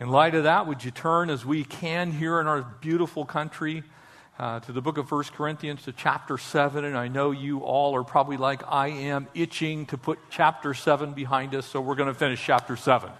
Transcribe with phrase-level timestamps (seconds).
[0.00, 3.82] In light of that, would you turn as we can here in our beautiful country
[4.38, 6.86] uh, to the book of 1 Corinthians, to chapter 7?
[6.86, 11.12] And I know you all are probably like I am, itching to put chapter 7
[11.12, 13.10] behind us, so we're going to finish chapter 7.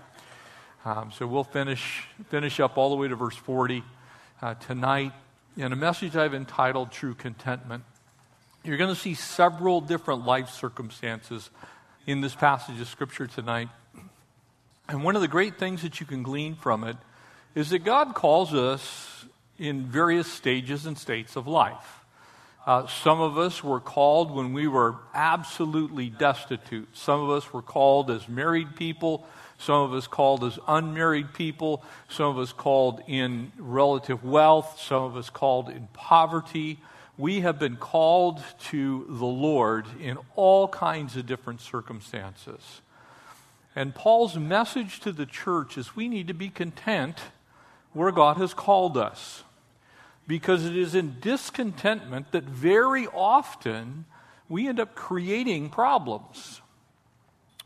[0.87, 3.85] Um, so we'll finish, finish up all the way to verse 40
[4.41, 5.13] uh, tonight
[5.59, 7.85] in a message I've entitled True Contentment.
[8.65, 11.51] You're going to see several different life circumstances
[12.07, 13.69] in this passage of Scripture tonight.
[14.91, 16.97] And one of the great things that you can glean from it
[17.55, 19.25] is that God calls us
[19.57, 22.05] in various stages and states of life.
[22.67, 26.89] Uh, some of us were called when we were absolutely destitute.
[26.93, 29.25] Some of us were called as married people.
[29.59, 31.85] Some of us called as unmarried people.
[32.09, 34.81] Some of us called in relative wealth.
[34.81, 36.81] Some of us called in poverty.
[37.17, 42.81] We have been called to the Lord in all kinds of different circumstances.
[43.77, 47.19] And Paul's message to the church is we need to be content
[47.93, 49.45] where God has called us.
[50.27, 54.05] Because it is in discontentment that very often
[54.49, 56.61] we end up creating problems.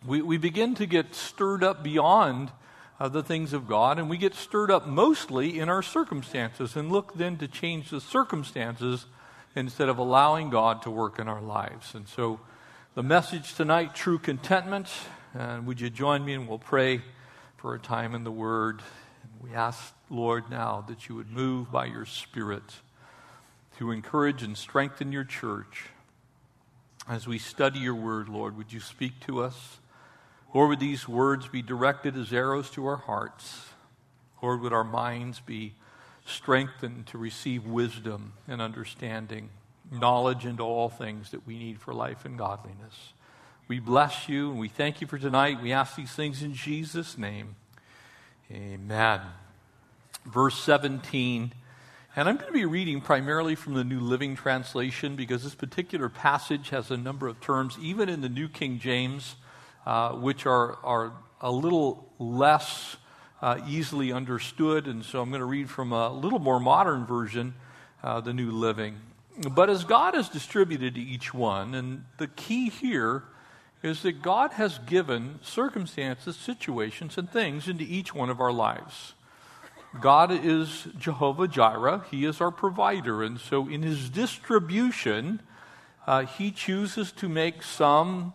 [0.06, 2.52] We, we begin to get stirred up beyond
[3.00, 6.92] uh, the things of God, and we get stirred up mostly in our circumstances and
[6.92, 9.06] look then to change the circumstances
[9.56, 11.94] instead of allowing God to work in our lives.
[11.94, 12.40] And so,
[12.94, 14.88] the message tonight, true contentment,
[15.34, 17.02] and would you join me and we'll pray
[17.56, 18.82] for a time in the Word?
[19.22, 22.62] And we ask, Lord, now that you would move by your Spirit
[23.78, 25.86] to encourage and strengthen your church.
[27.08, 29.78] As we study your Word, Lord, would you speak to us?
[30.54, 33.66] Lord, would these words be directed as arrows to our hearts?
[34.40, 35.74] Lord, would our minds be
[36.24, 39.50] strengthened to receive wisdom and understanding,
[39.90, 43.14] knowledge into all things that we need for life and godliness?
[43.66, 45.62] We bless you and we thank you for tonight.
[45.62, 47.56] We ask these things in Jesus' name.
[48.52, 49.22] Amen.
[50.26, 51.54] Verse 17.
[52.14, 56.10] And I'm going to be reading primarily from the New Living Translation because this particular
[56.10, 59.36] passage has a number of terms, even in the New King James,
[59.86, 62.98] uh, which are, are a little less
[63.40, 64.86] uh, easily understood.
[64.86, 67.54] And so I'm going to read from a little more modern version,
[68.02, 69.00] uh, the New Living.
[69.52, 73.22] But as God has distributed to each one, and the key here
[73.84, 79.12] is that God has given circumstances, situations, and things into each one of our lives.
[80.00, 83.22] God is Jehovah Jireh, He is our provider.
[83.22, 85.40] And so, in His distribution,
[86.06, 88.32] uh, He chooses to make some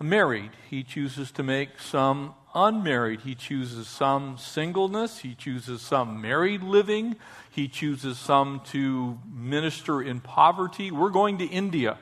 [0.00, 6.62] married, He chooses to make some unmarried, He chooses some singleness, He chooses some married
[6.62, 7.16] living,
[7.50, 10.90] He chooses some to minister in poverty.
[10.90, 11.98] We're going to India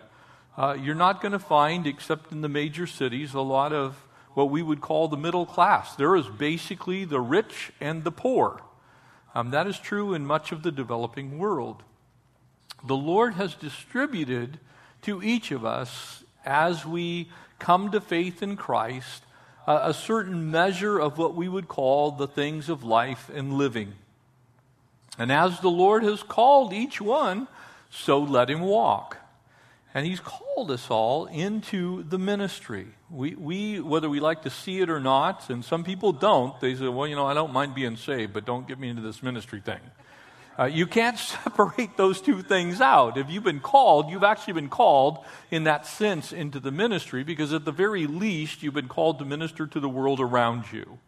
[0.57, 3.97] uh, you're not going to find, except in the major cities, a lot of
[4.35, 5.95] what we would call the middle class.
[5.97, 8.61] There is basically the rich and the poor.
[9.35, 11.83] Um, that is true in much of the developing world.
[12.87, 14.61] The Lord has distributed
[15.03, 19.23] to each of us as we come to faith in Christ
[19.67, 23.95] uh, a certain measure of what we would call the things of life and living.
[25.19, 27.49] And as the Lord has called each one,
[27.91, 29.19] so let him walk.
[29.95, 32.89] And he's called us all into the ministry.
[33.11, 36.75] We, we, whether we like to see it or not, and some people don't, they
[36.75, 39.23] say, well, you know, I don't mind being saved, but don't get me into this
[39.23, 39.79] ministry thing.
[40.59, 43.17] Uh, you can't separate those two things out.
[43.17, 47.53] If you've been called, you've actually been called in that sense into the ministry because
[47.53, 50.99] at the very least, you've been called to minister to the world around you.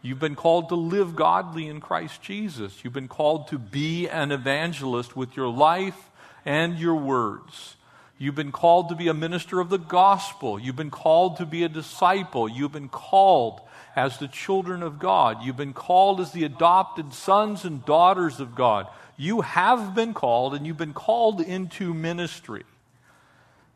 [0.00, 2.82] You've been called to live godly in Christ Jesus.
[2.82, 6.10] You've been called to be an evangelist with your life
[6.44, 7.76] and your words.
[8.22, 10.56] You've been called to be a minister of the gospel.
[10.56, 12.48] You've been called to be a disciple.
[12.48, 13.60] You've been called
[13.96, 15.42] as the children of God.
[15.42, 18.86] You've been called as the adopted sons and daughters of God.
[19.16, 22.62] You have been called, and you've been called into ministry.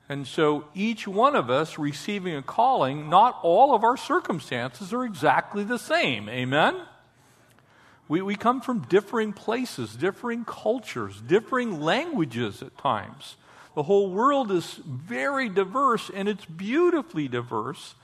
[0.08, 5.04] And so, each one of us receiving a calling, not all of our circumstances are
[5.04, 6.28] exactly the same.
[6.28, 6.76] Amen?
[8.06, 13.34] We, we come from differing places, differing cultures, differing languages at times.
[13.76, 17.94] The whole world is very diverse and it's beautifully diverse.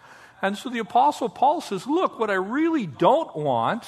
[0.43, 3.85] And so the Apostle Paul says, Look, what I really don't want,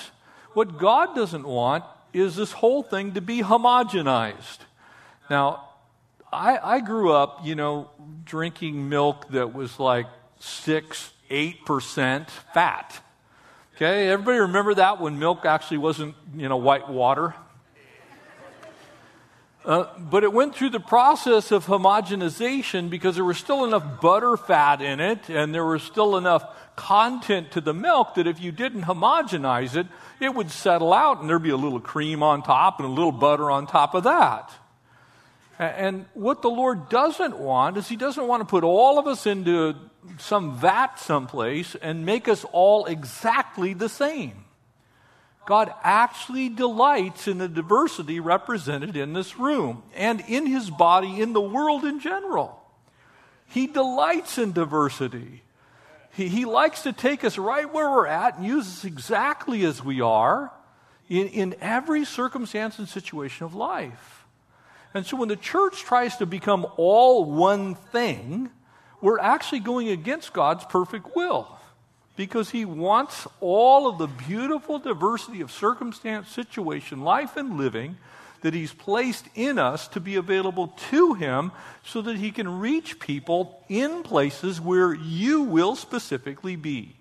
[0.54, 1.84] what God doesn't want,
[2.14, 4.60] is this whole thing to be homogenized.
[5.28, 5.69] Now,
[6.32, 7.90] I, I grew up, you know,
[8.25, 10.06] drinking milk that was like
[10.38, 12.98] 6, 8% fat.
[13.76, 17.34] Okay, everybody remember that when milk actually wasn't, you know, white water?
[19.64, 24.37] Uh, but it went through the process of homogenization because there was still enough butter
[24.37, 26.44] fat in it and there was still enough
[26.76, 29.87] content to the milk that if you didn't homogenize it,
[30.20, 33.12] it would settle out and there'd be a little cream on top and a little
[33.12, 34.52] butter on top of that.
[35.58, 39.26] And what the Lord doesn't want is He doesn't want to put all of us
[39.26, 39.76] into
[40.19, 44.44] some vat someplace and make us all exactly the same.
[45.46, 51.32] God actually delights in the diversity represented in this room and in His body, in
[51.32, 52.61] the world in general.
[53.46, 55.43] He delights in diversity.
[56.12, 59.85] He, he likes to take us right where we're at and use us exactly as
[59.85, 60.52] we are
[61.08, 64.25] in, in every circumstance and situation of life.
[64.94, 68.50] And so when the church tries to become all one thing,
[69.00, 71.49] we're actually going against God's perfect will
[72.16, 77.96] because He wants all of the beautiful diversity of circumstance, situation, life, and living
[78.43, 81.52] that He's placed in us to be available to Him
[81.84, 86.96] so that He can reach people in places where you will specifically be.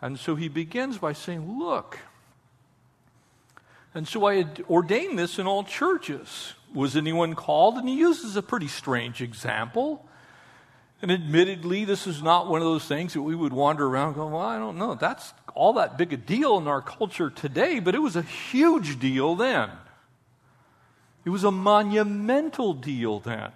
[0.00, 1.98] And so He begins by saying, Look.
[3.96, 7.76] And so I had ordained this in all churches was anyone called?
[7.76, 10.04] And he uses a pretty strange example.
[11.04, 14.32] And admittedly, this is not one of those things that we would wander around going,
[14.32, 14.94] well, I don't know.
[14.94, 18.98] That's all that big a deal in our culture today, but it was a huge
[18.98, 19.68] deal then.
[21.26, 23.52] It was a monumental deal then.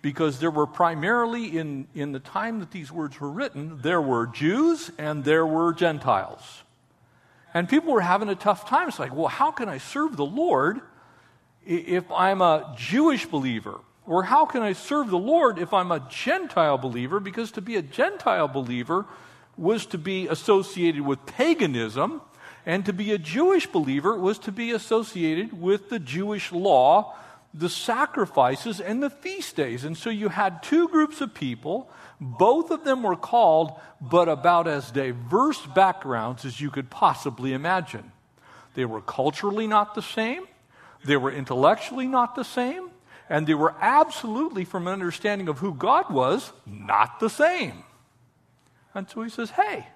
[0.00, 4.26] Because there were primarily, in, in the time that these words were written, there were
[4.26, 6.62] Jews and there were Gentiles.
[7.52, 8.88] And people were having a tough time.
[8.88, 10.80] It's like, well, how can I serve the Lord
[11.66, 13.80] if I'm a Jewish believer?
[14.06, 17.20] Or how can I serve the Lord if I'm a Gentile believer?
[17.20, 19.06] Because to be a Gentile believer
[19.56, 22.22] was to be associated with paganism,
[22.66, 27.14] and to be a Jewish believer was to be associated with the Jewish law,
[27.52, 29.84] the sacrifices, and the feast days.
[29.84, 31.90] And so you had two groups of people.
[32.20, 38.12] Both of them were called, but about as diverse backgrounds as you could possibly imagine.
[38.74, 40.46] They were culturally not the same.
[41.04, 42.89] They were intellectually not the same,
[43.30, 47.84] and they were absolutely, from an understanding of who God was, not the same.
[48.92, 49.86] And so he says, hey,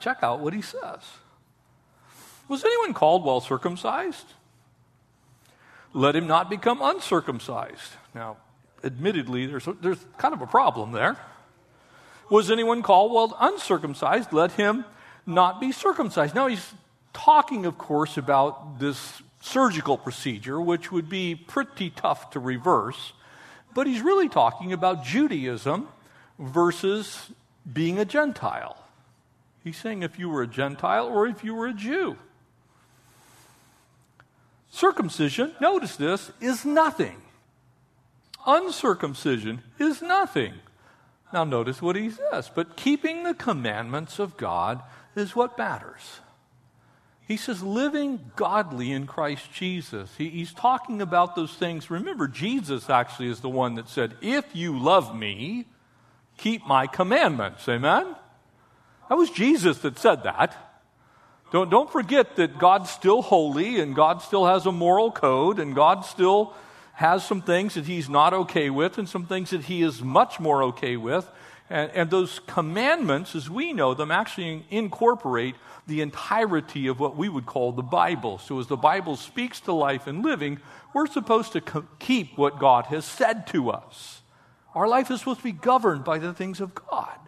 [0.00, 0.98] check out what he says.
[2.48, 4.26] Was anyone called while circumcised?
[5.94, 7.92] Let him not become uncircumcised.
[8.12, 8.38] Now,
[8.82, 11.16] admittedly, there's, there's kind of a problem there.
[12.30, 14.32] Was anyone called while uncircumcised?
[14.32, 14.84] Let him
[15.24, 16.34] not be circumcised.
[16.34, 16.74] Now, he's
[17.12, 23.12] talking, of course, about this surgical procedure, which would be pretty tough to reverse,
[23.74, 25.88] but he's really talking about Judaism
[26.38, 27.30] versus
[27.70, 28.76] being a Gentile.
[29.64, 32.16] He's saying if you were a Gentile or if you were a Jew.
[34.70, 37.20] Circumcision, notice this, is nothing.
[38.46, 40.54] Uncircumcision is nothing.
[41.32, 42.50] Now, notice what he says.
[42.52, 44.82] But keeping the commandments of God
[45.14, 46.20] is what matters.
[47.30, 50.12] He says, living godly in Christ Jesus.
[50.18, 51.88] He, he's talking about those things.
[51.88, 55.66] Remember, Jesus actually is the one that said, If you love me,
[56.38, 57.68] keep my commandments.
[57.68, 58.16] Amen?
[59.08, 60.56] That was Jesus that said that.
[61.52, 65.72] Don't, don't forget that God's still holy and God still has a moral code and
[65.72, 66.52] God still
[66.94, 70.40] has some things that he's not okay with and some things that he is much
[70.40, 71.30] more okay with.
[71.70, 75.54] And, and those commandments, as we know them, actually incorporate
[75.86, 78.38] the entirety of what we would call the Bible.
[78.38, 80.58] So, as the Bible speaks to life and living,
[80.92, 84.22] we're supposed to co- keep what God has said to us.
[84.74, 87.18] Our life is supposed to be governed by the things of God.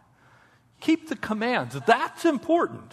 [0.80, 1.76] Keep the commands.
[1.86, 2.92] That's important.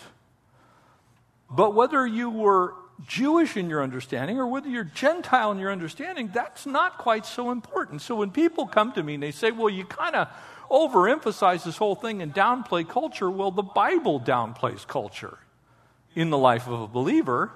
[1.50, 2.76] But whether you were
[3.08, 7.50] Jewish in your understanding or whether you're Gentile in your understanding, that's not quite so
[7.50, 8.02] important.
[8.02, 10.28] So when people come to me and they say, well, you kind of
[10.70, 13.30] overemphasize this whole thing and downplay culture.
[13.30, 15.40] Well, the Bible downplays culture
[16.16, 17.52] in the life of a believer.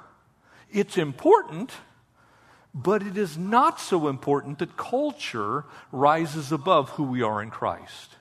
[0.71, 1.71] It's important,
[2.73, 8.15] but it is not so important that culture rises above who we are in Christ.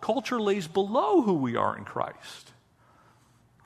[0.00, 2.52] Culture lays below who we are in Christ.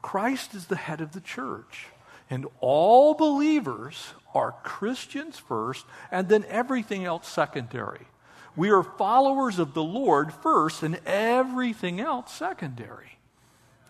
[0.03, 1.87] Christ is the head of the church,
[2.29, 8.07] and all believers are Christians first, and then everything else secondary.
[8.57, 13.19] We are followers of the Lord first and everything else secondary.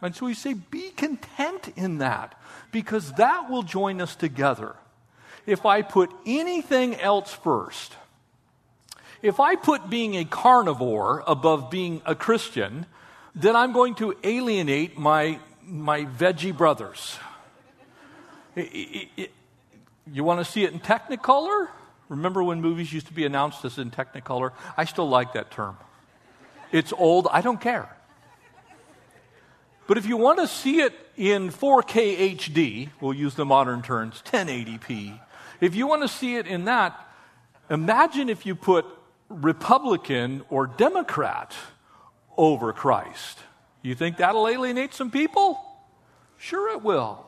[0.00, 2.38] And so we say, be content in that
[2.72, 4.76] because that will join us together.
[5.46, 7.94] If I put anything else first,
[9.22, 12.86] if I put being a carnivore above being a Christian,
[13.34, 17.18] then I'm going to alienate my, my veggie brothers.
[18.54, 19.32] It, it, it,
[20.12, 21.68] You want to see it in Technicolor?
[22.14, 24.52] Remember when movies used to be announced as in Technicolor?
[24.76, 25.76] I still like that term.
[26.70, 27.88] It's old, I don't care.
[29.86, 34.22] But if you want to see it in 4K HD, we'll use the modern terms,
[34.24, 35.20] 1080p,
[35.60, 36.98] if you want to see it in that,
[37.70, 38.86] imagine if you put
[39.28, 41.54] Republican or Democrat
[42.36, 43.38] over Christ.
[43.82, 45.60] You think that'll alienate some people?
[46.38, 47.26] Sure, it will.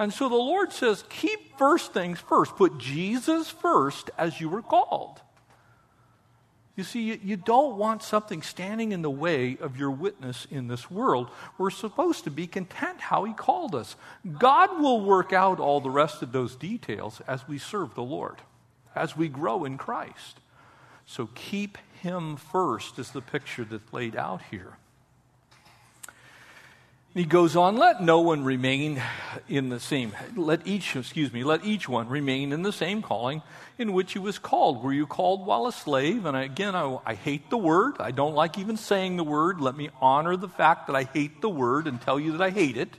[0.00, 2.56] And so the Lord says, keep first things first.
[2.56, 5.20] Put Jesus first as you were called.
[6.74, 10.68] You see, you, you, don't want something standing in the way of your witness in
[10.68, 11.28] this world.
[11.58, 13.94] We're supposed to be content how He called us.
[14.38, 18.36] God will work out all the rest of those details as we serve the Lord,
[18.94, 20.40] as we grow in Christ.
[21.04, 24.78] So keep Him first, is the picture that's laid out here.
[27.12, 29.02] He goes on, let no one remain
[29.48, 33.42] in the same, let each, excuse me, let each one remain in the same calling
[33.78, 34.84] in which he was called.
[34.84, 36.24] Were you called while a slave?
[36.24, 37.94] And again, I, I hate the word.
[37.98, 39.60] I don't like even saying the word.
[39.60, 42.50] Let me honor the fact that I hate the word and tell you that I
[42.50, 42.96] hate it.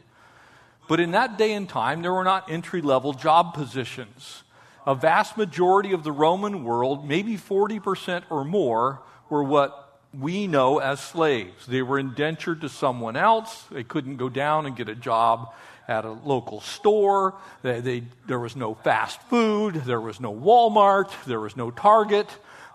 [0.90, 4.44] But in that day and time, there were not entry level job positions.
[4.86, 10.80] A vast majority of the Roman world, maybe 40% or more, were what we know
[10.80, 11.66] as slaves.
[11.66, 13.66] They were indentured to someone else.
[13.72, 15.54] They couldn't go down and get a job
[15.88, 17.36] at a local store.
[17.62, 19.76] They, they, there was no fast food.
[19.76, 21.12] There was no Walmart.
[21.26, 22.28] There was no Target.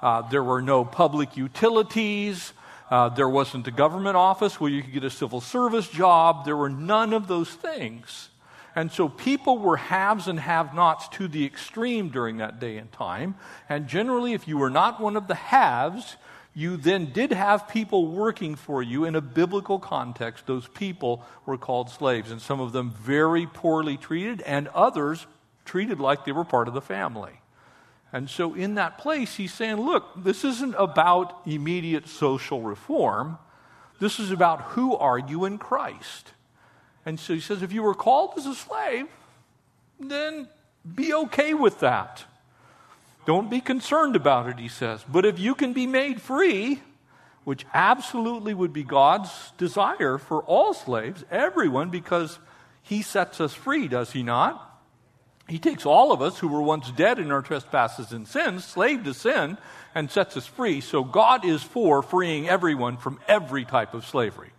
[0.03, 2.53] Uh, there were no public utilities.
[2.91, 6.45] Uh, there wasn't a government office where you could get a civil service job.
[6.45, 8.29] There were none of those things.
[8.77, 12.93] And so people were haves and have nots to the extreme during that day and
[12.93, 13.35] time.
[13.69, 16.17] And generally, if you were not one of the haves,
[16.57, 20.47] you then did have people working for you in a biblical context.
[20.47, 25.27] Those people were called slaves, and some of them very poorly treated, and others
[25.67, 27.43] treated like they were part of the family.
[28.11, 33.37] And so, in that place, he's saying, look, this isn't about immediate social reform.
[34.01, 36.33] This is about who are you in Christ.
[37.05, 39.09] And so he says, if you were called as a slave,
[40.01, 40.49] then
[40.95, 42.25] be okay with that.
[43.27, 45.05] Don't be concerned about it, he says.
[45.07, 46.81] But if you can be made free,
[47.43, 52.39] which absolutely would be God's desire for all slaves, everyone, because
[52.83, 54.63] he sets us free, does he not?
[55.49, 59.03] He takes all of us who were once dead in our trespasses and sins, slave
[59.05, 59.59] to sin,
[59.93, 60.81] and sets us free.
[60.81, 64.51] So God is for freeing everyone from every type of slavery.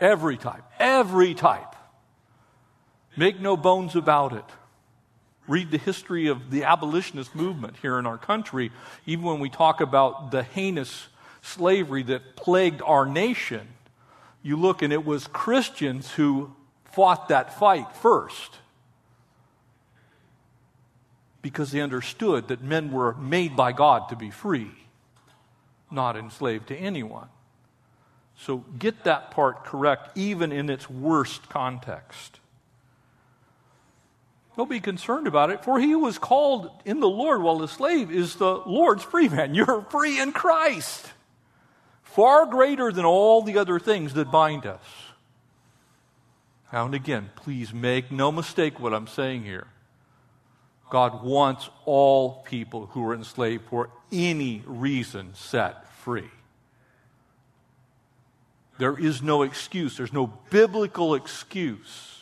[0.00, 0.64] Every type.
[0.80, 1.74] Every type.
[3.16, 4.44] Make no bones about it
[5.48, 8.70] read the history of the abolitionist movement here in our country,
[9.06, 11.08] even when we talk about the heinous
[11.42, 13.66] slavery that plagued our nation,
[14.42, 18.58] you look and it was Christians who fought that fight first
[21.42, 24.70] because they understood that men were made by God to be free,
[25.90, 27.28] not enslaved to anyone.
[28.36, 32.37] So get that part correct, even in its worst context.
[34.58, 37.68] Don't be concerned about it, for he who was called in the Lord while a
[37.68, 39.54] slave is the Lord's free man.
[39.54, 41.12] You're free in Christ.
[42.02, 44.82] Far greater than all the other things that bind us.
[46.72, 49.68] Now and again, please make no mistake what I'm saying here.
[50.90, 56.32] God wants all people who are enslaved for any reason set free.
[58.78, 62.17] There is no excuse, there's no biblical excuse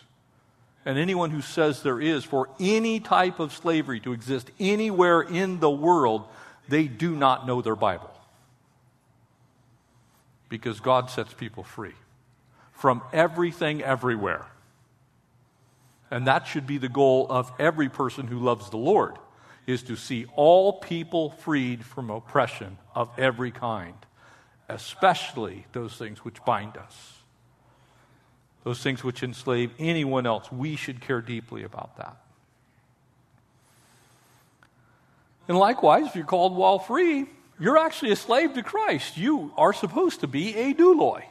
[0.86, 5.58] and anyone who says there is for any type of slavery to exist anywhere in
[5.58, 6.24] the world,
[6.68, 8.12] they do not know their Bible.
[10.48, 11.96] Because God sets people free
[12.70, 14.46] from everything everywhere.
[16.08, 19.16] And that should be the goal of every person who loves the Lord
[19.66, 23.96] is to see all people freed from oppression of every kind,
[24.68, 27.15] especially those things which bind us
[28.66, 30.50] those things which enslave anyone else.
[30.50, 32.16] We should care deeply about that.
[35.46, 37.26] And likewise, if you're called while free,
[37.60, 39.16] you're actually a slave to Christ.
[39.16, 41.22] You are supposed to be a douloi,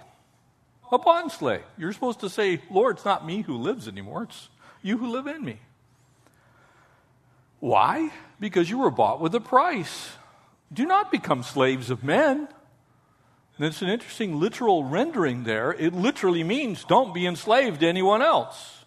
[0.93, 1.63] a bond slave.
[1.77, 4.47] You're supposed to say, Lord, it's not me who lives anymore, it's
[4.81, 5.59] you who live in me.
[7.59, 8.11] Why?
[8.39, 10.11] Because you were bought with a price.
[10.71, 12.47] Do not become slaves of men.
[13.57, 15.71] And it's an interesting literal rendering there.
[15.71, 18.83] It literally means don't be enslaved to anyone else.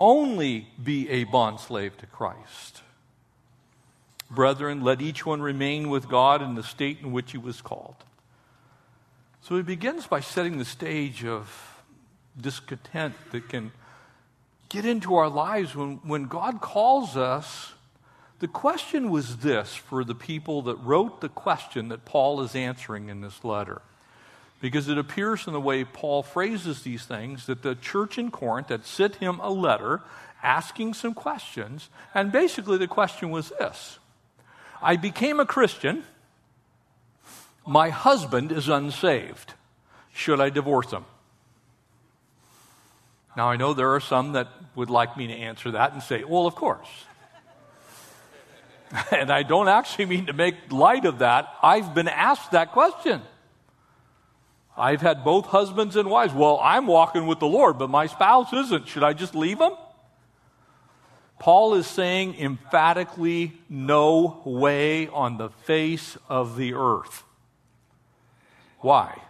[0.00, 2.82] Only be a bondslave to Christ.
[4.30, 7.96] Brethren, let each one remain with God in the state in which he was called.
[9.40, 11.82] So he begins by setting the stage of
[12.38, 13.72] discontent that can
[14.68, 17.72] get into our lives, when, when God calls us,
[18.40, 23.08] the question was this for the people that wrote the question that Paul is answering
[23.08, 23.82] in this letter.
[24.60, 28.68] Because it appears in the way Paul phrases these things that the church in Corinth
[28.68, 30.02] had sent him a letter
[30.42, 31.90] asking some questions.
[32.14, 33.98] And basically, the question was this
[34.82, 36.04] I became a Christian.
[37.66, 39.54] My husband is unsaved.
[40.12, 41.04] Should I divorce him?
[43.36, 46.24] Now, I know there are some that would like me to answer that and say,
[46.24, 46.88] well, of course.
[49.12, 51.48] and I don't actually mean to make light of that.
[51.62, 53.22] I've been asked that question.
[54.76, 56.32] I've had both husbands and wives.
[56.32, 58.86] Well, I'm walking with the Lord, but my spouse isn't.
[58.86, 59.72] Should I just leave him?
[61.38, 67.24] Paul is saying emphatically, no way on the face of the earth.
[68.80, 69.20] Why?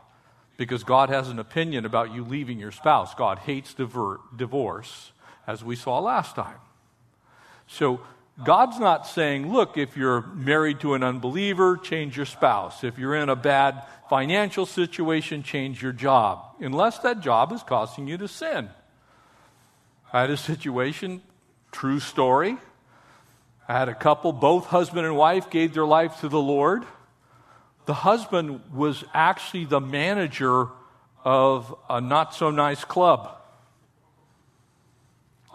[0.56, 3.14] Because God has an opinion about you leaving your spouse.
[3.14, 5.12] God hates divorce,
[5.46, 6.58] as we saw last time.
[7.66, 8.00] So
[8.42, 12.84] God's not saying, look, if you're married to an unbeliever, change your spouse.
[12.84, 18.06] If you're in a bad financial situation, change your job, unless that job is causing
[18.06, 18.70] you to sin.
[20.12, 21.20] I had a situation
[21.70, 22.56] True story.
[23.68, 26.84] I had a couple, both husband and wife gave their life to the Lord.
[27.84, 30.68] The husband was actually the manager
[31.24, 33.37] of a not so nice club.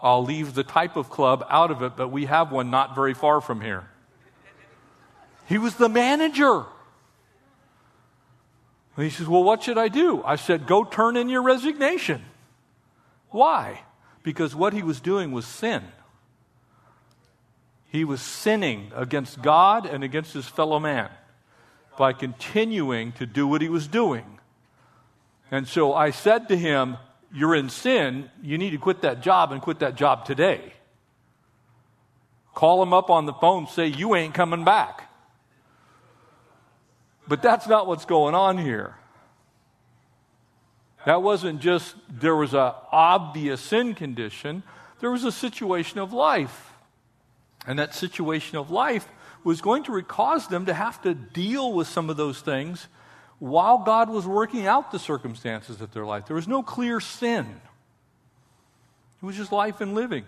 [0.04, 3.14] I'll leave the type of club out of it, but we have one not very
[3.14, 3.88] far from here.
[5.46, 6.66] He was the manager.
[8.96, 10.22] And he says, Well, what should I do?
[10.22, 12.22] I said, Go turn in your resignation.
[13.30, 13.80] Why?
[14.22, 15.82] Because what he was doing was sin.
[17.90, 21.08] He was sinning against God and against his fellow man
[21.96, 24.38] by continuing to do what he was doing.
[25.50, 26.98] And so I said to him,
[27.34, 28.30] You're in sin.
[28.42, 30.72] You need to quit that job and quit that job today.
[32.54, 35.10] Call them up on the phone, say, You ain't coming back.
[37.26, 38.96] But that's not what's going on here.
[41.06, 44.62] That wasn't just there was an obvious sin condition,
[45.00, 46.70] there was a situation of life.
[47.66, 49.08] And that situation of life
[49.42, 52.86] was going to cause them to have to deal with some of those things
[53.38, 56.26] while God was working out the circumstances of their life.
[56.26, 57.60] There was no clear sin,
[59.22, 60.24] it was just life and living.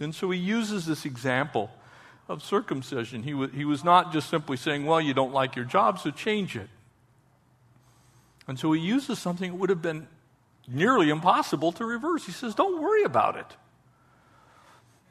[0.00, 1.70] And so he uses this example
[2.28, 3.22] of circumcision.
[3.22, 6.10] He, w- he was not just simply saying, Well, you don't like your job, so
[6.10, 6.68] change it.
[8.46, 10.08] And so he uses something that would have been
[10.66, 12.26] nearly impossible to reverse.
[12.26, 13.46] He says, Don't worry about it.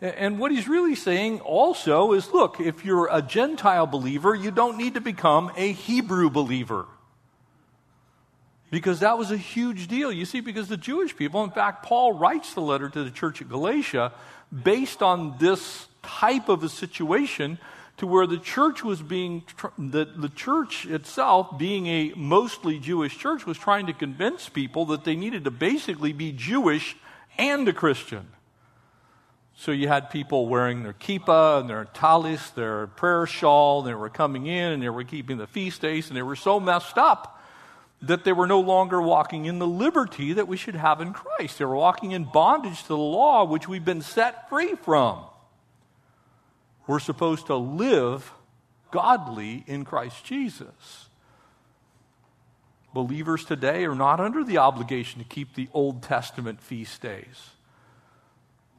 [0.03, 4.77] And what he's really saying also is look, if you're a Gentile believer, you don't
[4.77, 6.87] need to become a Hebrew believer.
[8.69, 10.11] Because that was a huge deal.
[10.11, 13.41] You see, because the Jewish people, in fact, Paul writes the letter to the church
[13.41, 14.11] at Galatia
[14.51, 17.57] based on this type of a situation
[17.95, 19.43] to where the church was being,
[19.77, 25.05] the, the church itself, being a mostly Jewish church, was trying to convince people that
[25.05, 26.97] they needed to basically be Jewish
[27.37, 28.27] and a Christian.
[29.55, 33.93] So you had people wearing their kippah and their tallis, their prayer shawl, and they
[33.93, 36.97] were coming in and they were keeping the feast days, and they were so messed
[36.97, 37.39] up
[38.01, 41.59] that they were no longer walking in the liberty that we should have in Christ.
[41.59, 45.19] They were walking in bondage to the law, which we've been set free from.
[46.85, 48.33] We're supposed to live
[48.91, 51.07] godly in Christ Jesus.
[52.93, 57.52] Believers today are not under the obligation to keep the Old Testament feast days.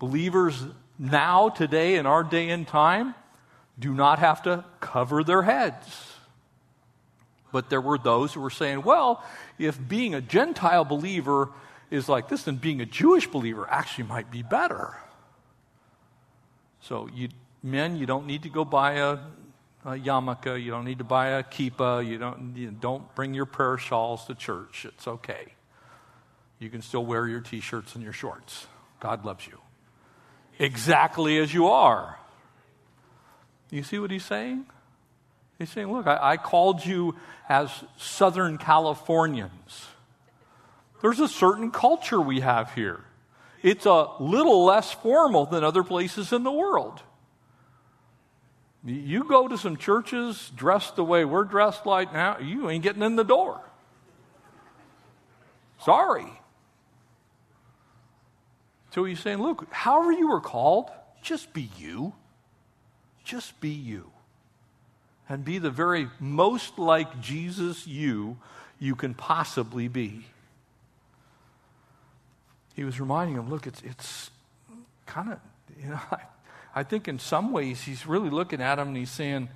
[0.04, 0.62] Believers
[0.98, 3.14] now, today, in our day and time,
[3.78, 6.12] do not have to cover their heads.
[7.52, 9.24] But there were those who were saying, well,
[9.58, 11.48] if being a Gentile believer
[11.90, 14.94] is like this, then being a Jewish believer actually might be better.
[16.82, 17.30] So, you,
[17.62, 19.12] men, you don't need to go buy a,
[19.86, 20.62] a yarmulke.
[20.62, 22.06] You don't need to buy a kippah.
[22.06, 24.84] You don't, you don't bring your prayer shawls to church.
[24.84, 25.54] It's okay.
[26.58, 28.66] You can still wear your t shirts and your shorts.
[29.00, 29.63] God loves you
[30.58, 32.18] exactly as you are.
[33.70, 34.66] You see what he's saying?
[35.58, 37.16] He's saying, Look, I, I, called you
[37.48, 39.86] as Southern Californians.
[41.02, 43.04] There's a certain culture we have here.
[43.62, 47.00] It's a little less formal than other places in the world.
[48.84, 53.02] You go to some churches dressed the way we're dressed like now, you ain't getting
[53.02, 53.60] in the door.
[55.80, 56.26] Sorry.
[58.94, 60.88] So he's saying, look, however you were called,
[61.20, 62.12] just be you.
[63.24, 64.12] Just be you.
[65.28, 68.36] And be the very most like Jesus you
[68.78, 70.26] you can possibly be.
[72.74, 74.30] he was reminding him, look, it's, it's
[75.06, 75.40] kind of,
[75.82, 76.18] you know, I,
[76.76, 79.48] I think in some ways he's really looking at him and he's saying,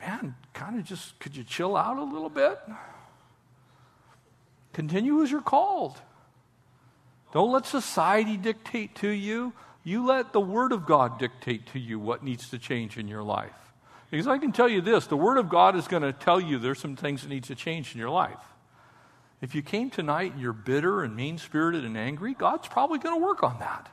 [0.00, 2.58] man, kind of just, could you chill out a little bit?
[4.72, 6.00] Continue as you're called.
[7.32, 9.52] Don't let society dictate to you.
[9.84, 13.22] You let the Word of God dictate to you what needs to change in your
[13.22, 13.50] life.
[14.10, 16.58] Because I can tell you this the Word of God is going to tell you
[16.58, 18.38] there's some things that need to change in your life.
[19.40, 23.18] If you came tonight and you're bitter and mean spirited and angry, God's probably going
[23.18, 23.90] to work on that.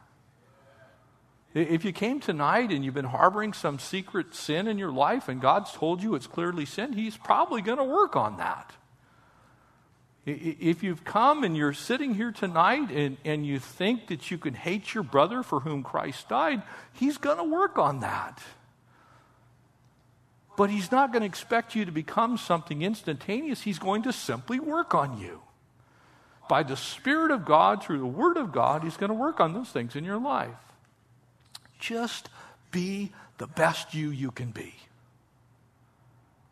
[1.56, 5.42] If you came tonight and you've been harboring some secret sin in your life and
[5.42, 8.72] God's told you it's clearly sin, He's probably going to work on that.
[10.30, 14.54] If you've come and you're sitting here tonight and, and you think that you can
[14.54, 16.62] hate your brother for whom Christ died,
[16.94, 18.42] He's going to work on that.
[20.56, 23.62] But He's not going to expect you to become something instantaneous.
[23.62, 25.42] He's going to simply work on you.
[26.48, 29.54] By the Spirit of God, through the Word of God, He's going to work on
[29.54, 30.50] those things in your life.
[31.80, 32.30] Just
[32.72, 34.74] be the best you you can be.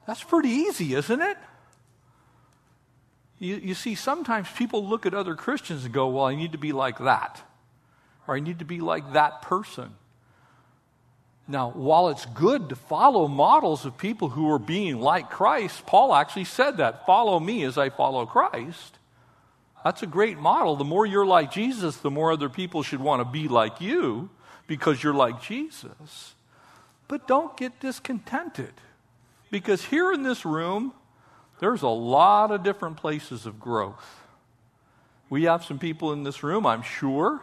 [0.07, 1.37] That's pretty easy, isn't it?
[3.39, 6.57] You, you see, sometimes people look at other Christians and go, Well, I need to
[6.57, 7.41] be like that,
[8.27, 9.91] or I need to be like that person.
[11.47, 16.13] Now, while it's good to follow models of people who are being like Christ, Paul
[16.13, 18.97] actually said that follow me as I follow Christ.
[19.83, 20.75] That's a great model.
[20.75, 24.29] The more you're like Jesus, the more other people should want to be like you
[24.67, 26.33] because you're like Jesus.
[27.07, 28.73] But don't get discontented
[29.49, 30.91] because here in this room,
[31.59, 34.23] there's a lot of different places of growth.
[35.29, 37.41] We have some people in this room, I'm sure,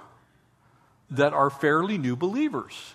[1.11, 2.94] that are fairly new believers.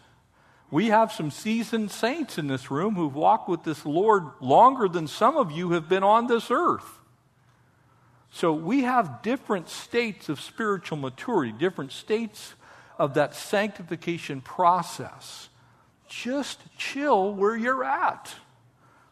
[0.72, 5.08] We have some seasoned saints in this room who've walked with this Lord longer than
[5.08, 7.00] some of you have been on this earth.
[8.32, 12.54] So we have different states of spiritual maturity, different states
[13.00, 15.50] of that sanctification process.
[16.08, 18.36] Just chill where you're at.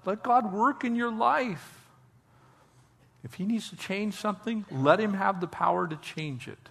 [0.05, 1.76] Let God work in your life.
[3.23, 6.69] If He needs to change something, let Him have the power to change it.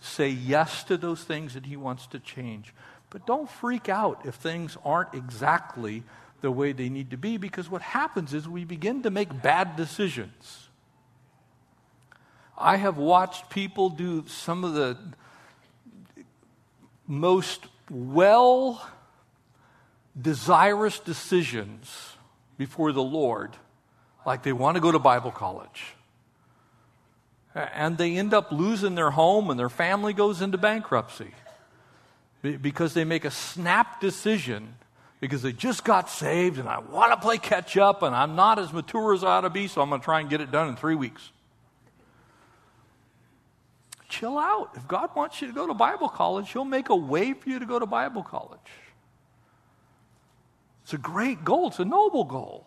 [0.00, 2.74] Say yes to those things that He wants to change.
[3.10, 6.02] But don't freak out if things aren't exactly
[6.40, 9.76] the way they need to be because what happens is we begin to make bad
[9.76, 10.68] decisions.
[12.56, 14.98] I have watched people do some of the
[17.06, 18.86] most well
[20.20, 22.12] desirous decisions
[22.56, 23.56] before the Lord,
[24.28, 25.94] like they want to go to Bible college.
[27.54, 31.32] And they end up losing their home and their family goes into bankruptcy
[32.42, 34.76] because they make a snap decision
[35.18, 38.60] because they just got saved and I want to play catch up and I'm not
[38.60, 40.52] as mature as I ought to be, so I'm going to try and get it
[40.52, 41.32] done in three weeks
[44.08, 44.70] chill out.
[44.74, 47.58] If God wants you to go to Bible college, He'll make a way for you
[47.58, 48.58] to go to Bible college.
[50.82, 52.66] It's a great goal, it's a noble goal.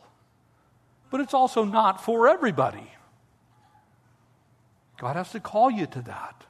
[1.11, 2.89] But it's also not for everybody.
[4.97, 6.43] God has to call you to that.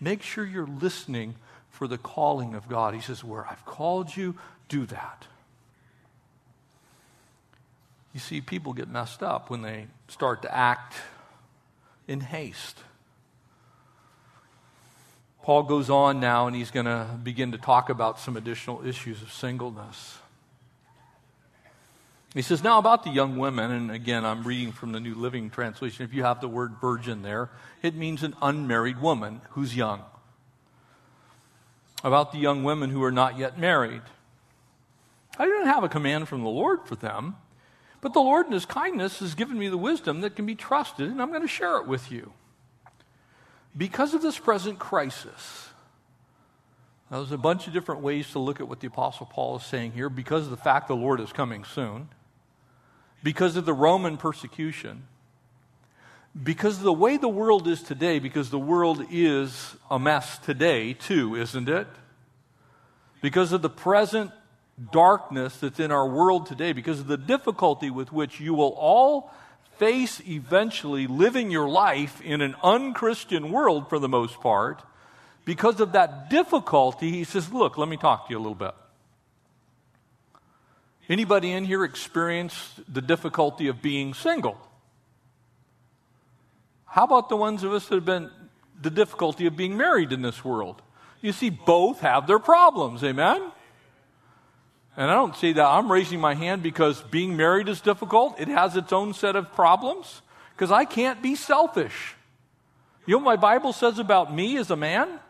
[0.00, 1.36] Make sure you're listening
[1.70, 2.94] for the calling of God.
[2.94, 4.34] He says, Where I've called you,
[4.68, 5.26] do that.
[8.12, 10.94] You see, people get messed up when they start to act
[12.08, 12.78] in haste.
[15.42, 19.22] Paul goes on now and he's going to begin to talk about some additional issues
[19.22, 20.18] of singleness.
[22.36, 25.50] He says, Now about the young women, and again, I'm reading from the New Living
[25.50, 26.04] Translation.
[26.04, 27.50] If you have the word virgin there,
[27.82, 30.02] it means an unmarried woman who's young.
[32.04, 34.02] About the young women who are not yet married.
[35.38, 37.36] I didn't have a command from the Lord for them,
[38.00, 41.10] but the Lord in His kindness has given me the wisdom that can be trusted,
[41.10, 42.32] and I'm going to share it with you
[43.76, 45.68] because of this present crisis,
[47.10, 49.62] now, there's a bunch of different ways to look at what the Apostle Paul is
[49.62, 52.08] saying here because of the fact the Lord is coming soon,
[53.22, 55.04] because of the Roman persecution,
[56.40, 60.92] because of the way the world is today, because the world is a mess today,
[60.92, 61.86] too, isn't it?
[63.22, 64.30] Because of the present
[64.92, 69.30] darkness that's in our world today, because of the difficulty with which you will all
[69.78, 74.82] face eventually living your life in an unchristian world for the most part,
[75.44, 78.74] because of that difficulty, he says, Look, let me talk to you a little bit.
[81.08, 84.58] Anybody in here experienced the difficulty of being single?
[86.84, 88.30] How about the ones of us that have been
[88.80, 90.82] the difficulty of being married in this world?
[91.20, 93.52] You see, both have their problems, amen?
[94.96, 98.40] And I don't say that I'm raising my hand because being married is difficult.
[98.40, 100.22] It has its own set of problems
[100.54, 102.14] because I can't be selfish.
[103.04, 105.20] You know what my Bible says about me as a man?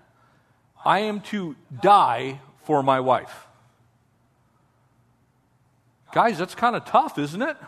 [0.85, 3.46] I am to die for my wife.
[6.17, 7.59] Guys, that's kind of tough, isn't it?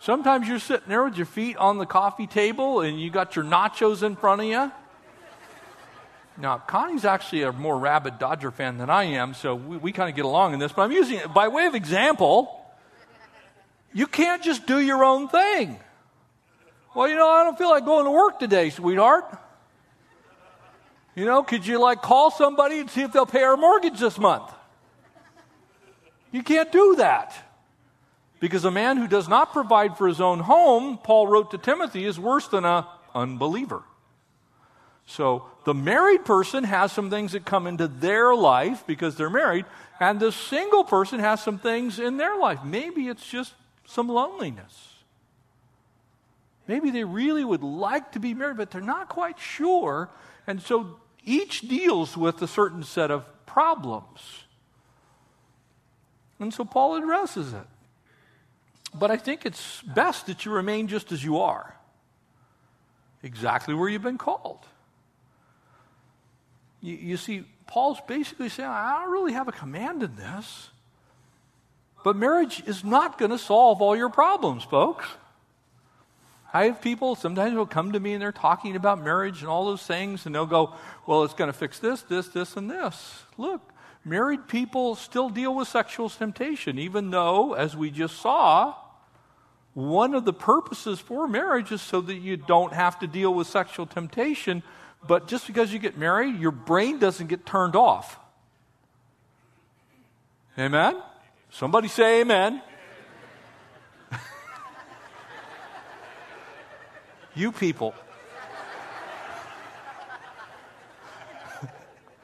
[0.00, 3.44] Sometimes you're sitting there with your feet on the coffee table and you got your
[3.46, 4.70] nachos in front of you.
[6.36, 10.10] Now, Connie's actually a more rabid Dodger fan than I am, so we, we kind
[10.10, 12.66] of get along in this, but I'm using it by way of example.
[13.94, 15.80] You can't just do your own thing.
[16.94, 19.24] Well, you know, I don't feel like going to work today, sweetheart.
[21.14, 24.18] You know, could you like call somebody and see if they'll pay our mortgage this
[24.18, 24.52] month?
[26.30, 27.34] You can't do that.
[28.40, 32.04] Because a man who does not provide for his own home, Paul wrote to Timothy,
[32.04, 33.82] is worse than an unbeliever.
[35.06, 39.64] So the married person has some things that come into their life because they're married,
[39.98, 42.62] and the single person has some things in their life.
[42.62, 43.54] Maybe it's just
[43.86, 44.94] some loneliness.
[46.68, 50.10] Maybe they really would like to be married, but they're not quite sure.
[50.46, 54.44] And so each deals with a certain set of problems.
[56.40, 57.66] And so Paul addresses it.
[58.94, 61.74] But I think it's best that you remain just as you are,
[63.22, 64.64] exactly where you've been called.
[66.80, 70.70] You, you see, Paul's basically saying, I don't really have a command in this.
[72.02, 75.06] But marriage is not going to solve all your problems, folks.
[76.54, 79.66] I have people sometimes will come to me and they're talking about marriage and all
[79.66, 80.74] those things, and they'll go,
[81.06, 83.24] Well, it's going to fix this, this, this, and this.
[83.36, 83.60] Look,
[84.04, 88.74] married people still deal with sexual temptation, even though, as we just saw,
[89.74, 93.46] one of the purposes for marriage is so that you don't have to deal with
[93.46, 94.62] sexual temptation.
[95.06, 98.18] But just because you get married, your brain doesn't get turned off.
[100.58, 101.00] Amen?
[101.50, 102.60] Somebody say amen.
[107.36, 107.94] you people.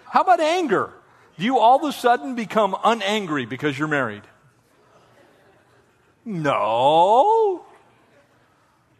[0.06, 0.92] How about anger?
[1.38, 4.22] Do you all of a sudden become unangry because you're married?
[6.24, 7.64] No.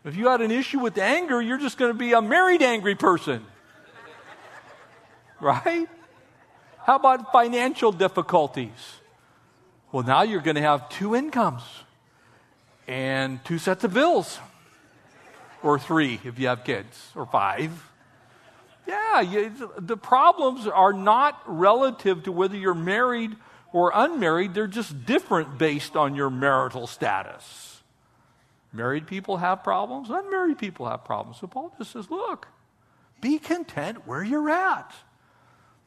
[0.04, 2.94] If you had an issue with anger, you're just going to be a married angry
[2.94, 3.44] person.
[5.40, 5.88] Right?
[6.84, 9.00] How about financial difficulties?
[9.92, 11.62] Well, now you're going to have two incomes
[12.86, 14.38] and two sets of bills,
[15.62, 17.70] or three if you have kids, or five.
[18.86, 23.36] Yeah, you, the problems are not relative to whether you're married
[23.72, 27.82] or unmarried, they're just different based on your marital status.
[28.72, 31.38] Married people have problems, unmarried people have problems.
[31.40, 32.48] So Paul just says, look,
[33.20, 34.92] be content where you're at.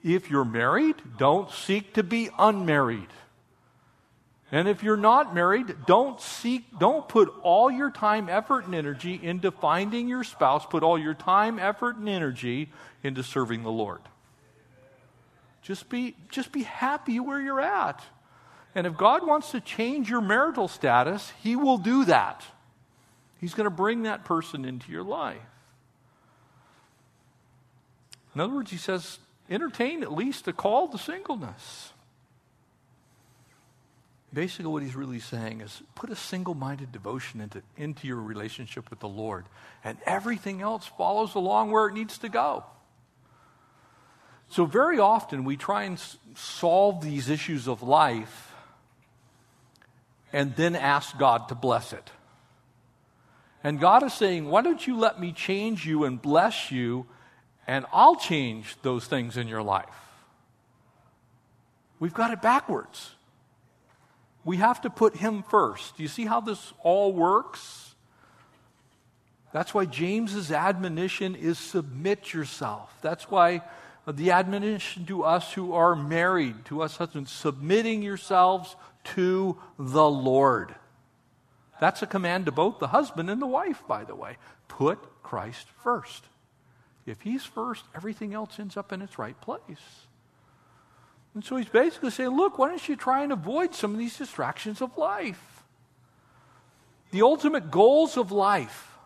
[0.03, 3.10] If you're married, don't seek to be unmarried.
[4.51, 9.19] And if you're not married, don't seek, don't put all your time, effort, and energy
[9.21, 10.65] into finding your spouse.
[10.65, 12.71] Put all your time, effort, and energy
[13.03, 13.99] into serving the Lord.
[15.62, 18.01] Just be, just be happy where you're at.
[18.73, 22.45] And if God wants to change your marital status, He will do that.
[23.41, 25.41] He's going to bring that person into your life.
[28.33, 31.91] In other words, He says, entertain at least a call to singleness.
[34.33, 38.89] Basically, what he's really saying is put a single minded devotion into, into your relationship
[38.89, 39.45] with the Lord,
[39.83, 42.65] and everything else follows along where it needs to go.
[44.49, 46.01] So, very often we try and
[46.35, 48.53] solve these issues of life
[50.33, 52.11] and then ask God to bless it.
[53.63, 57.05] And God is saying, Why don't you let me change you and bless you,
[57.65, 59.85] and I'll change those things in your life?
[61.99, 63.11] We've got it backwards.
[64.47, 65.97] We have to put Him first.
[65.97, 67.93] Do you see how this all works?
[69.51, 72.97] That's why James's admonition is submit yourself.
[73.01, 73.62] That's why
[74.07, 78.77] the admonition to us who are married, to us husbands, submitting yourselves
[79.15, 80.73] to the Lord.
[81.81, 84.38] That's a command to both the husband and the wife, by the way.
[84.69, 86.23] Put Christ first.
[87.05, 90.06] If he's first, everything else ends up in its right place.
[91.38, 94.17] And so he's basically saying, look, why don't you try and avoid some of these
[94.17, 95.62] distractions of life?
[97.12, 98.97] The ultimate goals of life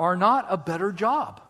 [0.00, 1.40] are not a better job.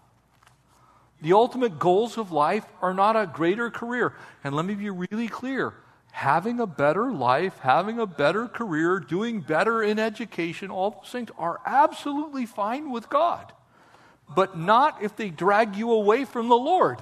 [1.22, 4.12] The ultimate goals of life are not a greater career.
[4.44, 5.72] And let me be really clear
[6.10, 11.30] having a better life, having a better career, doing better in education, all those things
[11.38, 13.54] are absolutely fine with God.
[14.34, 16.98] But not if they drag you away from the Lord.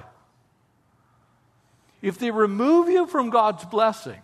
[2.04, 4.20] If they remove you from God's blessing,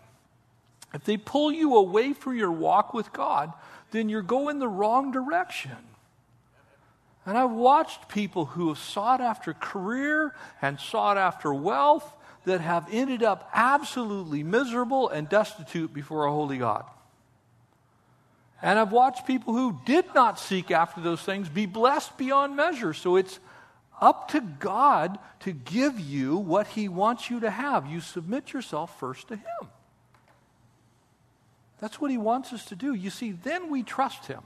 [0.93, 3.55] if they pull you away from your walk with God,
[3.90, 5.79] then you're going the wrong direction.
[7.25, 12.05] And I've watched people who have sought after career and sought after wealth
[12.45, 16.85] that have ended up absolutely miserable and destitute before a holy God.
[18.61, 22.93] And I've watched people who did not seek after those things be blessed beyond measure.
[22.93, 23.38] So it's
[24.00, 27.86] up to God to give you what He wants you to have.
[27.86, 29.68] You submit yourself first to Him.
[31.80, 32.94] That's what He wants us to do.
[32.94, 34.42] You see, then we trust Him.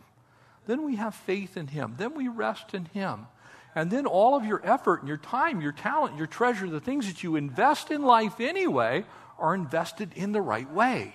[0.67, 1.95] Then we have faith in Him.
[1.99, 3.27] Then we rest in Him.
[3.75, 7.07] And then all of your effort and your time, your talent, your treasure, the things
[7.09, 9.05] that you invest in life anyway,
[9.39, 11.15] are invested in the right way.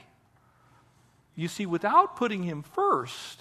[1.36, 3.40] You see, without putting Him first,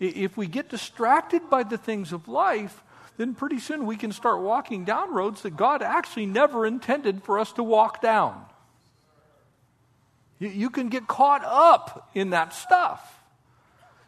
[0.00, 2.82] if we get distracted by the things of life,
[3.18, 7.38] then pretty soon we can start walking down roads that God actually never intended for
[7.38, 8.46] us to walk down.
[10.38, 13.20] You, you can get caught up in that stuff.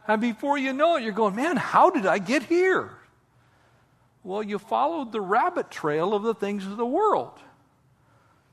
[0.06, 2.92] And before you know it, you're going, man, how did I get here?
[4.22, 7.38] Well, you followed the rabbit trail of the things of the world.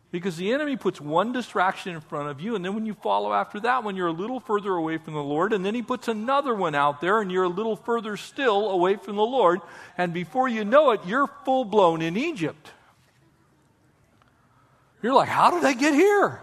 [0.10, 3.34] Because the enemy puts one distraction in front of you, and then when you follow
[3.34, 6.08] after that one, you're a little further away from the Lord, and then he puts
[6.08, 9.60] another one out there, and you're a little further still away from the Lord,
[9.98, 12.72] and before you know it, you're full blown in Egypt.
[15.02, 16.42] You're like, how did I get here?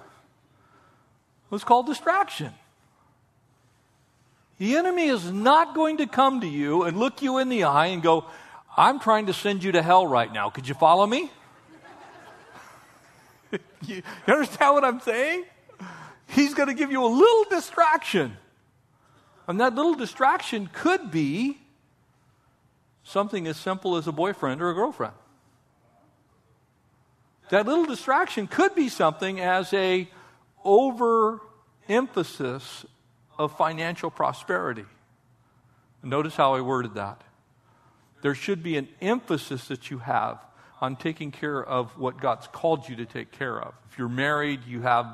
[1.51, 2.53] It's called distraction.
[4.59, 7.87] The enemy is not going to come to you and look you in the eye
[7.87, 8.27] and go,
[8.77, 10.51] I'm trying to send you to hell right now.
[10.51, 11.31] Could you follow me?
[13.87, 15.45] you, understand what I'm saying?
[16.29, 18.37] He's going to give you a little distraction.
[19.47, 21.59] And that little distraction could be
[23.03, 25.13] something as simple as a boyfriend or a girlfriend.
[27.51, 30.09] That little distraction could be something as a
[30.65, 32.87] overemphasis
[33.39, 34.87] of financial prosperity.
[36.03, 37.21] Notice how I worded that.
[38.23, 40.39] There should be an emphasis that you have
[40.85, 43.73] on taking care of what God's called you to take care of.
[43.91, 45.07] If you're married, you have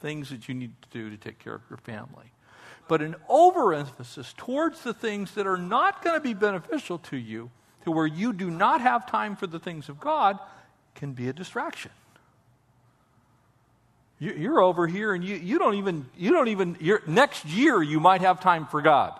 [0.00, 2.32] things that you need to do to take care of your family.
[2.88, 7.52] But an overemphasis towards the things that are not going to be beneficial to you,
[7.84, 10.40] to where you do not have time for the things of God,
[10.96, 11.92] can be a distraction.
[14.18, 18.22] You're over here and you, you don't even, you don't even, next year you might
[18.22, 19.18] have time for God.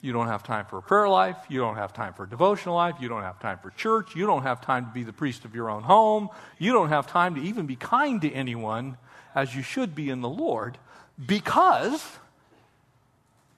[0.00, 1.36] You don't have time for a prayer life.
[1.48, 2.96] You don't have time for a devotional life.
[3.00, 4.14] You don't have time for church.
[4.14, 6.28] You don't have time to be the priest of your own home.
[6.58, 8.98] You don't have time to even be kind to anyone
[9.34, 10.78] as you should be in the Lord
[11.24, 12.04] because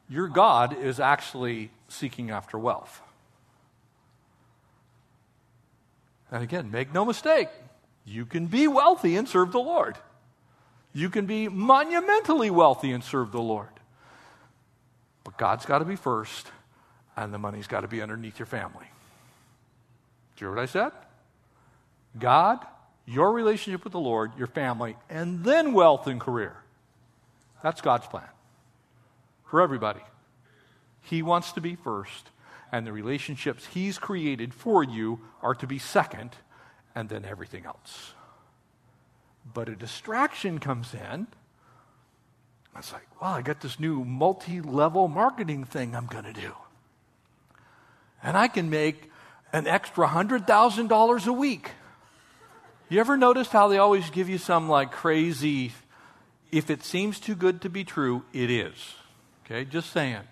[0.09, 3.03] your God is actually seeking after wealth.
[6.31, 7.49] And again, make no mistake,
[8.05, 9.97] you can be wealthy and serve the Lord.
[10.93, 13.69] You can be monumentally wealthy and serve the Lord.
[15.29, 16.47] But God's got to be first,
[17.15, 18.87] and the money's got to be underneath your family.
[20.37, 20.91] Do you hear what I said?
[22.19, 22.67] God,
[23.05, 26.57] your relationship with the Lord, your family, and then wealth and career.
[27.63, 28.31] That's God's plan
[29.45, 30.01] for everybody.
[31.03, 32.31] He wants to be first,
[32.73, 36.31] and the relationships He's created for you are to be second,
[36.95, 38.15] and then everything else.
[39.53, 41.27] But a distraction comes in.
[42.77, 46.53] It's like, well, I got this new multi level marketing thing I'm going to do.
[48.23, 49.11] And I can make
[49.53, 51.71] an extra $100,000 a week.
[52.89, 55.73] You ever noticed how they always give you some like crazy,
[56.51, 58.95] if it seems too good to be true, it is.
[59.45, 60.23] Okay, just saying.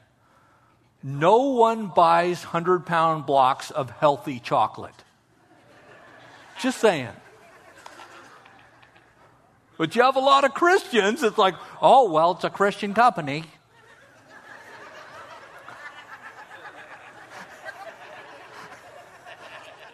[1.03, 5.05] No one buys 100 pound blocks of healthy chocolate.
[6.61, 7.12] Just saying.
[9.79, 13.45] But you have a lot of Christians, it's like, oh, well, it's a Christian company.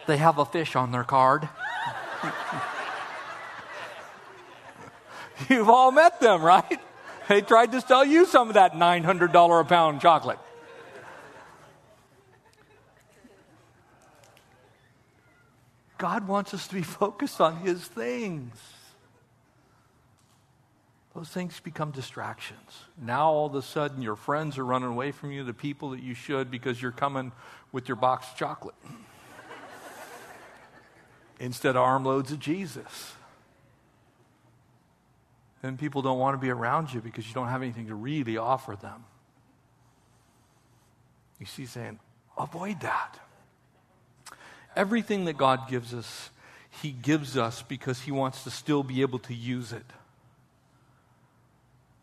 [0.06, 1.48] they have a fish on their card.
[5.48, 6.80] You've all met them, right?
[7.28, 10.38] They tried to sell you some of that $900 a pound chocolate.
[15.98, 18.52] God wants us to be focused on His things.
[21.14, 22.84] Those things become distractions.
[23.00, 26.02] Now, all of a sudden, your friends are running away from you, the people that
[26.02, 27.32] you should, because you're coming
[27.70, 28.74] with your box of chocolate
[31.40, 33.12] instead of armloads of Jesus.
[35.60, 38.38] Then people don't want to be around you because you don't have anything to really
[38.38, 39.04] offer them.
[41.38, 41.98] You see, saying,
[42.38, 43.18] avoid that.
[44.74, 46.30] Everything that God gives us,
[46.70, 49.84] He gives us because He wants to still be able to use it.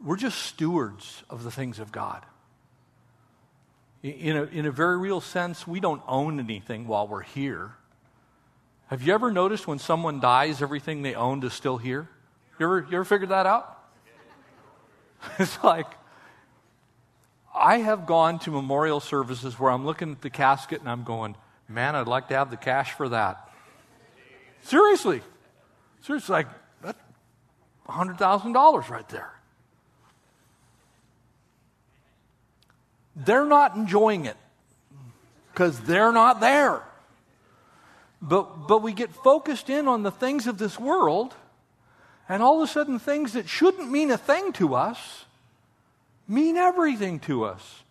[0.04, 2.26] We're just stewards of the things of God.
[4.02, 7.74] In a, in a very real sense, we don't own anything while we're here.
[8.88, 12.08] Have you ever noticed when someone dies, everything they owned is still here?
[12.58, 13.78] You ever, you ever figured that out?
[15.40, 15.88] it's like,
[17.54, 21.36] I have gone to memorial services where I'm looking at the casket and I'm going,
[21.68, 23.50] man, I'd like to have the cash for that.
[24.64, 25.22] Seriously.
[26.02, 26.48] Seriously, like,
[26.82, 27.00] that's
[27.90, 29.39] $100,000 right there.
[33.20, 34.38] They're not enjoying it
[35.52, 36.82] because they're not there.
[38.22, 41.34] But, but we get focused in on the things of this world,
[42.28, 45.26] and all of a sudden, things that shouldn't mean a thing to us
[46.28, 47.84] mean everything to us.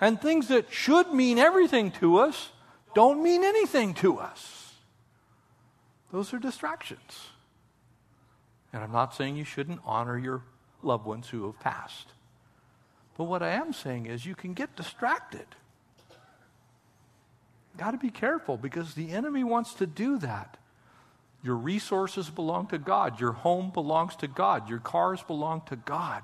[0.00, 2.50] And things that should mean everything to us
[2.94, 4.74] don't mean anything to us.
[6.12, 7.28] Those are distractions.
[8.72, 10.42] And I'm not saying you shouldn't honor your
[10.82, 12.08] loved ones who have passed.
[13.16, 15.46] But what I am saying is you can get distracted.
[17.76, 20.56] Got to be careful because the enemy wants to do that.
[21.42, 23.20] Your resources belong to God.
[23.20, 24.68] Your home belongs to God.
[24.68, 26.22] Your cars belong to God.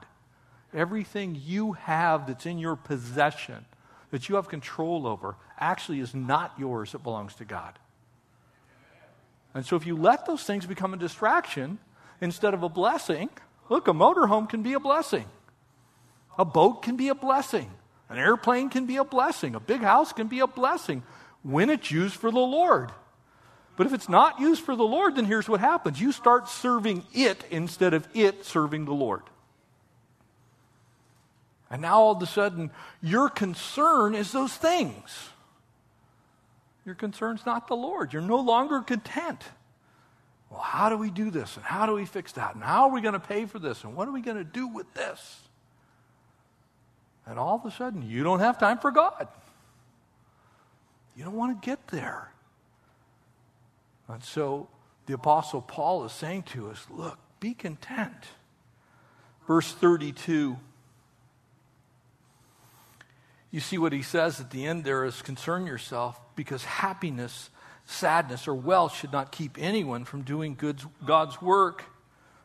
[0.75, 3.67] Everything you have that's in your possession,
[4.11, 7.79] that you have control over, actually is not yours, it belongs to God.
[9.55, 11.79] And so if you let those things become a distraction
[12.21, 13.29] instead of a blessing,
[13.69, 15.27] look, a motorhome can be a blessing.
[16.39, 17.71] A boat can be a blessing.
[18.09, 19.55] An airplane can be a blessing.
[19.55, 21.03] A big house can be a blessing
[21.43, 22.91] when it's used for the Lord.
[23.77, 27.05] But if it's not used for the Lord, then here's what happens you start serving
[27.13, 29.23] it instead of it serving the Lord.
[31.71, 32.71] And now all of a sudden,
[33.01, 35.31] your concern is those things.
[36.85, 38.13] Your concern's not the Lord.
[38.13, 39.43] You're no longer content.
[40.51, 41.57] Well, how do we do this?
[41.57, 42.55] And how do we fix that?
[42.55, 43.85] And how are we going to pay for this?
[43.85, 45.42] And what are we going to do with this?
[47.27, 49.29] And all of a sudden, you don't have time for God.
[51.17, 52.33] You don't want to get there.
[54.09, 54.69] And so
[55.07, 58.27] the Apostle Paul is saying to us look, be content.
[59.47, 60.57] Verse 32.
[63.51, 67.51] You see what he says at the end there is concern yourself because happiness,
[67.85, 70.59] sadness, or wealth should not keep anyone from doing
[71.05, 71.85] God's work.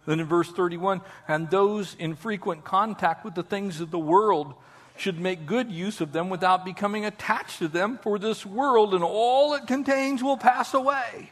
[0.07, 4.55] Then in verse 31, and those in frequent contact with the things of the world
[4.95, 9.03] should make good use of them without becoming attached to them, for this world and
[9.03, 11.29] all it contains will pass away.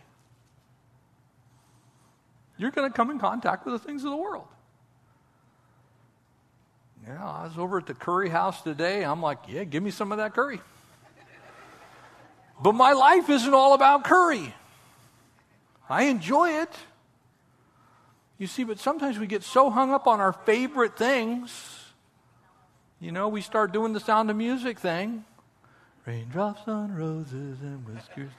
[2.57, 4.47] You're going to come in contact with the things of the world.
[7.07, 9.03] Yeah, I was over at the curry house today.
[9.03, 10.59] I'm like, yeah, give me some of that curry.
[12.61, 14.53] But my life isn't all about curry.
[15.89, 16.73] I enjoy it.
[18.37, 21.85] You see, but sometimes we get so hung up on our favorite things
[22.99, 25.25] you know, we start doing the sound of music thing.
[26.05, 28.31] Raindrops on roses and whiskers.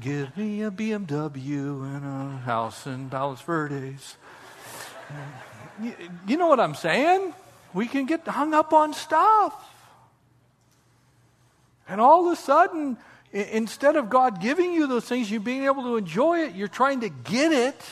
[0.00, 4.16] Give me a BMW and a house in Palos Verdes.
[5.82, 5.94] You,
[6.26, 7.34] you know what I'm saying?
[7.72, 9.54] We can get hung up on stuff.
[11.88, 12.98] And all of a sudden,
[13.32, 17.00] instead of God giving you those things, you being able to enjoy it, you're trying
[17.00, 17.82] to get it,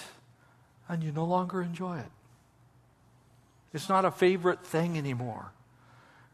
[0.88, 2.10] and you no longer enjoy it.
[3.72, 5.52] It's not a favorite thing anymore.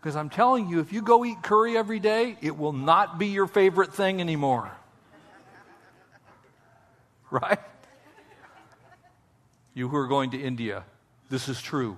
[0.01, 3.29] Because I'm telling you, if you go eat curry every day, it will not be
[3.29, 4.71] your favorite thing anymore.
[7.31, 7.59] Right?
[9.73, 10.85] You who are going to India,
[11.31, 11.97] this is true.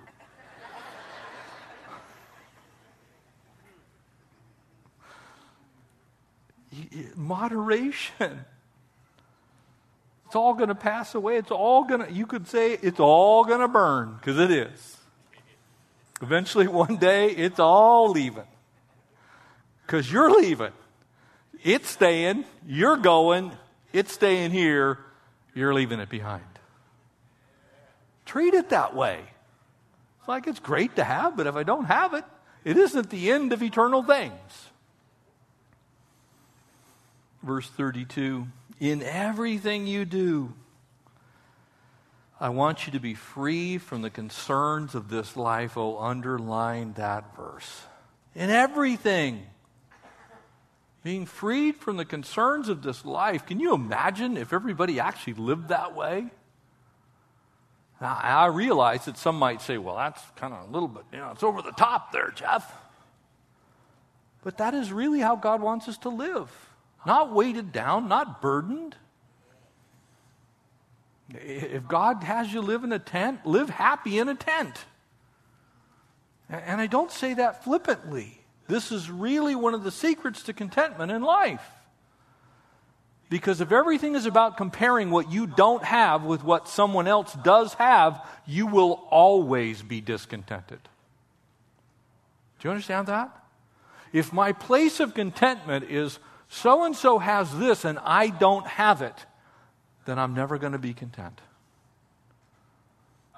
[7.16, 8.44] Moderation.
[10.34, 11.36] It's all going to pass away.
[11.36, 14.96] It's all going to, you could say it's all going to burn, because it is.
[16.20, 18.48] Eventually, one day, it's all leaving.
[19.86, 20.72] Because you're leaving.
[21.62, 22.46] It's staying.
[22.66, 23.52] You're going.
[23.92, 24.98] It's staying here.
[25.54, 26.42] You're leaving it behind.
[28.26, 29.20] Treat it that way.
[30.18, 32.24] It's like it's great to have, but if I don't have it,
[32.64, 34.68] it isn't the end of eternal things.
[37.40, 38.48] Verse 32
[38.84, 40.52] In everything you do,
[42.38, 45.78] I want you to be free from the concerns of this life.
[45.78, 47.84] Oh, underline that verse.
[48.34, 49.46] In everything.
[51.02, 53.46] Being freed from the concerns of this life.
[53.46, 56.26] Can you imagine if everybody actually lived that way?
[58.02, 61.20] Now, I realize that some might say, well, that's kind of a little bit, you
[61.20, 62.70] know, it's over the top there, Jeff.
[64.42, 66.50] But that is really how God wants us to live.
[67.06, 68.96] Not weighted down, not burdened.
[71.30, 74.84] If God has you live in a tent, live happy in a tent.
[76.48, 78.40] And I don't say that flippantly.
[78.68, 81.64] This is really one of the secrets to contentment in life.
[83.30, 87.74] Because if everything is about comparing what you don't have with what someone else does
[87.74, 90.78] have, you will always be discontented.
[92.58, 93.34] Do you understand that?
[94.12, 99.02] If my place of contentment is so and so has this and I don't have
[99.02, 99.14] it,
[100.04, 101.40] then I'm never going to be content.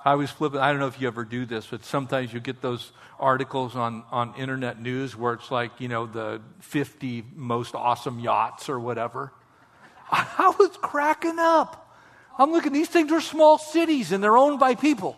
[0.05, 2.63] I was flipping, I don't know if you ever do this, but sometimes you get
[2.63, 8.21] those articles on, on internet news where it's like, you know, the 50 most awesome
[8.21, 9.33] yachts or whatever.
[10.13, 11.83] I was cracking up.
[12.39, 15.17] I'm looking, these things are small cities and they're owned by people.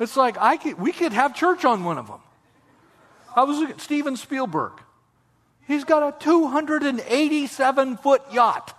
[0.00, 2.20] It's like I could, we could have church on one of them.
[3.36, 4.72] I was looking at Steven Spielberg.
[5.66, 8.76] He's got a 287 foot yacht.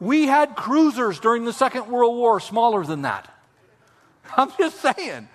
[0.00, 3.32] We had cruisers during the Second World War smaller than that.
[4.36, 5.28] I'm just saying.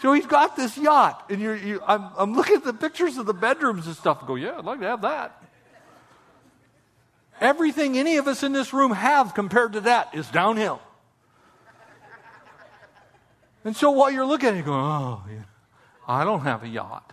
[0.00, 3.26] So he's got this yacht, and you're, you, I'm, I'm looking at the pictures of
[3.26, 5.40] the bedrooms and stuff and go, yeah, I'd like to have that.
[7.40, 10.80] Everything any of us in this room have compared to that is downhill.
[13.64, 15.42] And so while you're looking at it, you go, oh, yeah,
[16.06, 17.12] I don't have a yacht.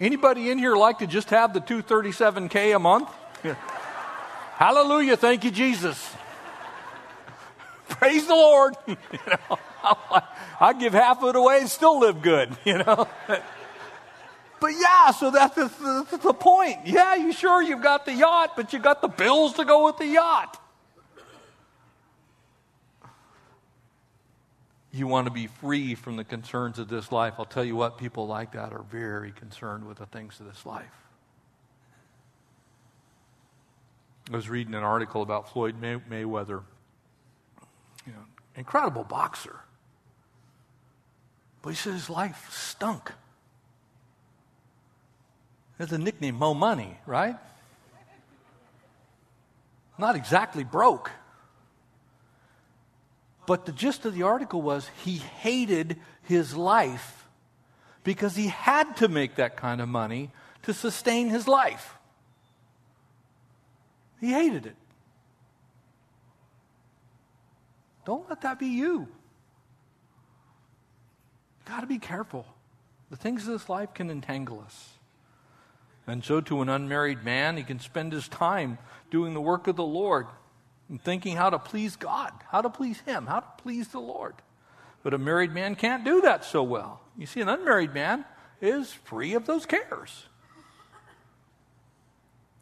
[0.00, 3.08] Anybody in here like to just have the 237k a month?
[4.56, 6.10] Hallelujah, thank you Jesus.
[7.88, 8.74] Praise the Lord.
[8.88, 8.96] you
[9.26, 9.58] know,
[10.60, 13.06] I'd give half of it away and still live good, you know.
[14.64, 15.70] But yeah, so that's the,
[16.10, 16.86] that's the point.
[16.86, 19.98] Yeah, you sure you've got the yacht, but you got the bills to go with
[19.98, 20.58] the yacht.
[24.90, 27.34] You want to be free from the concerns of this life.
[27.38, 30.64] I'll tell you what, people like that are very concerned with the things of this
[30.64, 30.96] life.
[34.32, 36.62] I was reading an article about Floyd May- Mayweather,
[38.06, 38.24] you know,
[38.56, 39.56] incredible boxer.
[41.60, 43.12] But he said his life stunk.
[45.78, 47.36] There's a nickname, Mo Money, right?
[49.98, 51.10] Not exactly broke.
[53.46, 57.26] But the gist of the article was he hated his life
[58.02, 60.30] because he had to make that kind of money
[60.62, 61.94] to sustain his life.
[64.20, 64.76] He hated it.
[68.06, 68.92] Don't let that be you.
[68.92, 69.08] you
[71.66, 72.46] got to be careful.
[73.10, 74.93] The things of this life can entangle us.
[76.06, 78.78] And so, to an unmarried man, he can spend his time
[79.10, 80.26] doing the work of the Lord
[80.88, 84.34] and thinking how to please God, how to please Him, how to please the Lord.
[85.02, 87.00] But a married man can't do that so well.
[87.16, 88.24] You see, an unmarried man
[88.60, 90.26] is free of those cares.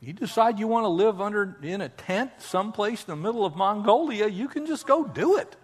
[0.01, 3.55] You decide you want to live under in a tent someplace in the middle of
[3.55, 5.57] Mongolia, you can just go do it.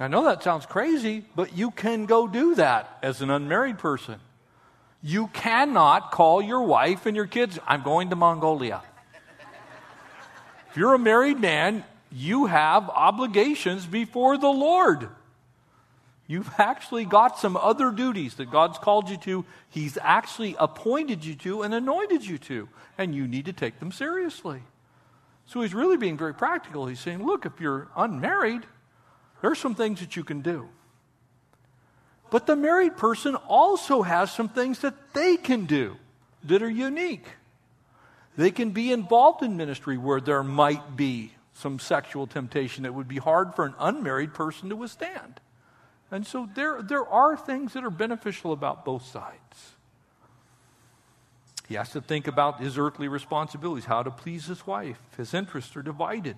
[0.00, 4.18] I know that sounds crazy, but you can go do that as an unmarried person.
[5.06, 8.80] You cannot call your wife and your kids, I'm going to Mongolia.
[10.70, 15.10] if you're a married man, you have obligations before the Lord.
[16.26, 21.34] You've actually got some other duties that God's called you to, He's actually appointed you
[21.34, 24.62] to and anointed you to, and you need to take them seriously.
[25.44, 26.86] So He's really being very practical.
[26.86, 28.62] He's saying, look, if you're unmarried,
[29.42, 30.70] there's some things that you can do.
[32.34, 35.98] But the married person also has some things that they can do
[36.42, 37.26] that are unique.
[38.36, 43.06] They can be involved in ministry where there might be some sexual temptation that would
[43.06, 45.40] be hard for an unmarried person to withstand.
[46.10, 49.74] And so there, there are things that are beneficial about both sides.
[51.68, 54.98] He has to think about his earthly responsibilities, how to please his wife.
[55.16, 56.36] His interests are divided.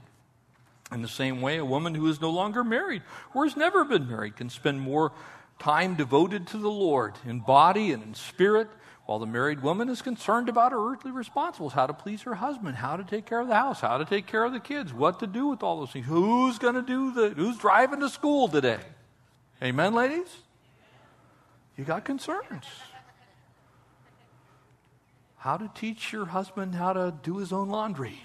[0.92, 3.00] In the same way, a woman who is no longer married
[3.32, 5.12] or has never been married can spend more
[5.58, 8.68] time devoted to the Lord in body and in spirit,
[9.06, 12.76] while the married woman is concerned about her earthly responsibilities how to please her husband,
[12.76, 15.20] how to take care of the house, how to take care of the kids, what
[15.20, 16.06] to do with all those things.
[16.06, 18.80] Who's going to do the, who's driving to school today?
[19.62, 20.28] Amen, ladies?
[21.76, 22.64] You got concerns.
[25.36, 28.20] How to teach your husband how to do his own laundry.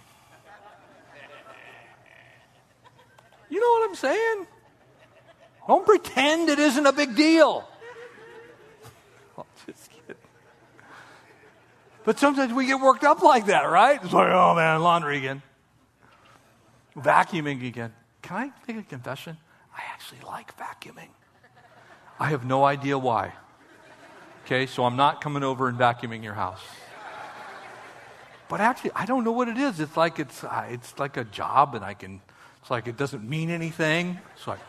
[3.49, 4.47] You know what I'm saying?
[5.67, 7.67] Don't pretend it isn't a big deal.
[9.65, 10.21] just kidding.
[12.03, 13.99] But sometimes we get worked up like that, right?
[14.03, 15.41] It's like, oh man, laundry again.
[16.97, 17.93] Vacuuming again.
[18.21, 19.37] Can I make a confession?
[19.75, 21.09] I actually like vacuuming.
[22.19, 23.33] I have no idea why.
[24.45, 26.61] Okay, so I'm not coming over and vacuuming your house.
[28.49, 29.79] But actually, I don't know what it is.
[29.79, 32.19] It's like it's, uh, it's like a job, and I can,
[32.61, 34.19] it's like it doesn't mean anything.
[34.35, 34.59] It's like,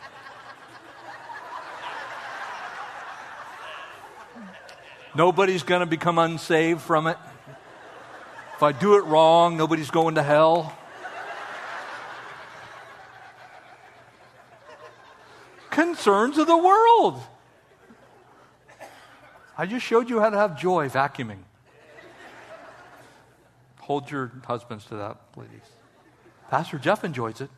[5.15, 7.17] nobody's going to become unsaved from it.
[8.55, 10.77] If I do it wrong, nobody's going to hell.
[15.69, 17.21] Concerns of the world.
[19.57, 21.39] I just showed you how to have joy vacuuming.
[23.81, 25.61] Hold your husbands to that, ladies.
[26.49, 27.49] Pastor Jeff enjoys it.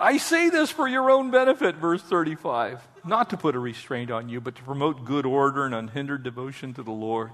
[0.00, 2.86] I say this for your own benefit, verse 35.
[3.04, 6.74] Not to put a restraint on you, but to promote good order and unhindered devotion
[6.74, 7.30] to the Lord.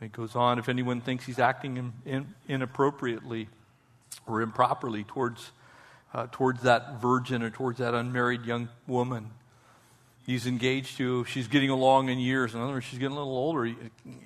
[0.00, 3.48] It goes on if anyone thinks he's acting in, in, inappropriately
[4.26, 5.52] or improperly towards,
[6.12, 9.30] uh, towards that virgin or towards that unmarried young woman,
[10.26, 12.54] he's engaged to, she's getting along in years.
[12.54, 13.66] In other words, she's getting a little older.
[13.66, 13.76] You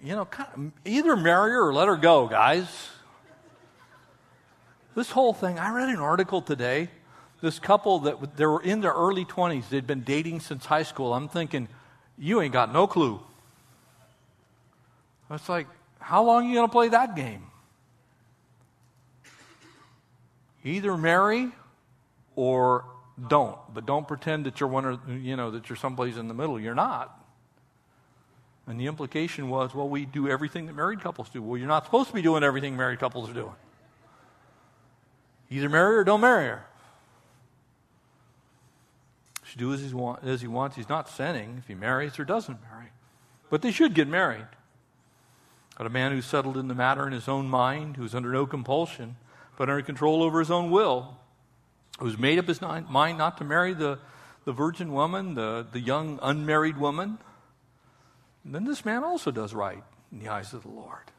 [0.03, 2.67] know, kind of, either marry her or let her go, guys.
[4.97, 6.89] This whole thing, I read an article today.
[7.43, 11.13] This couple that they were in their early 20s, they'd been dating since high school.
[11.13, 11.69] I'm thinking,
[12.17, 13.21] you ain't got no clue.
[15.31, 15.67] It's like,
[15.99, 17.43] how long are you going to play that game?
[20.65, 21.53] Either marry
[22.35, 22.87] or
[23.29, 26.35] don't, but don't pretend that you're one of, you know, that you're someplace in the
[26.35, 26.59] middle.
[26.59, 27.23] You're not.
[28.67, 31.43] And the implication was, well, we do everything that married couples do.
[31.43, 33.53] Well, you're not supposed to be doing everything married couples are doing.
[35.51, 36.67] Either marry her or don't marry her.
[39.45, 40.77] Should do as he, want, as he wants.
[40.77, 42.89] He's not sinning if he marries or doesn't marry.
[43.49, 44.47] But they should get married.
[45.79, 48.47] But a man who's settled in the matter in his own mind, who's under no
[48.47, 49.17] compulsion,
[49.57, 51.17] but under control over his own will,
[51.99, 53.99] who's made up his mind not to marry the,
[54.45, 57.19] the virgin woman, the, the young unmarried woman,
[58.45, 59.83] then this man also does right
[60.13, 61.11] in the eyes of the Lord.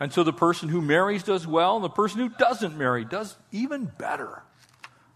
[0.00, 3.36] And so the person who marries does well, and the person who doesn't marry does
[3.52, 4.42] even better.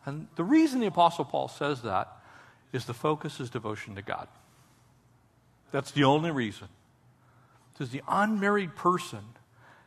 [0.05, 2.17] And the reason the Apostle Paul says that
[2.73, 4.29] is the focus is devotion to God.
[5.73, 6.69] That's the only reason.
[7.73, 9.21] Because the unmarried person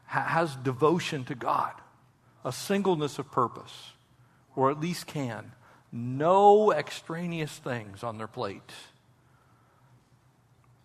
[0.05, 1.73] ha- has devotion to God,
[2.43, 3.93] a singleness of purpose,
[4.55, 5.53] or at least can.
[5.91, 8.71] No extraneous things on their plate.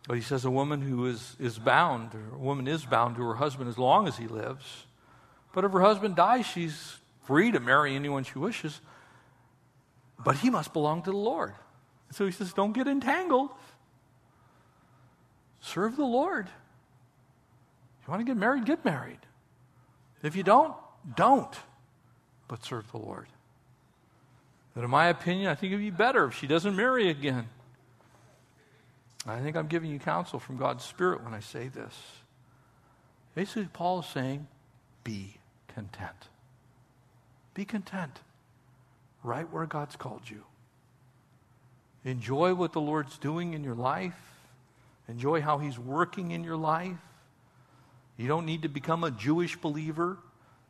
[0.06, 3.34] But he says a woman who is, is bound, a woman is bound to her
[3.34, 4.86] husband as long as he lives.
[5.52, 8.80] But if her husband dies, she's free to marry anyone she wishes.
[10.22, 11.54] But he must belong to the Lord.
[12.12, 13.50] So he says, don't get entangled.
[15.60, 16.46] Serve the Lord.
[18.00, 19.18] If you want to get married, get married.
[20.22, 20.74] If you don't,
[21.16, 21.54] don't.
[22.46, 23.26] But serve the Lord.
[24.74, 27.48] But in my opinion, I think it'd be better if she doesn't marry again.
[29.26, 31.94] I think I'm giving you counsel from God's Spirit when I say this.
[33.34, 34.46] Basically, Paul is saying,
[35.02, 35.34] be
[35.68, 36.28] content.
[37.54, 38.20] Be content
[39.24, 40.44] right where God's called you.
[42.04, 44.14] Enjoy what the Lord's doing in your life.
[45.08, 46.96] Enjoy how He's working in your life.
[48.16, 50.18] You don't need to become a Jewish believer.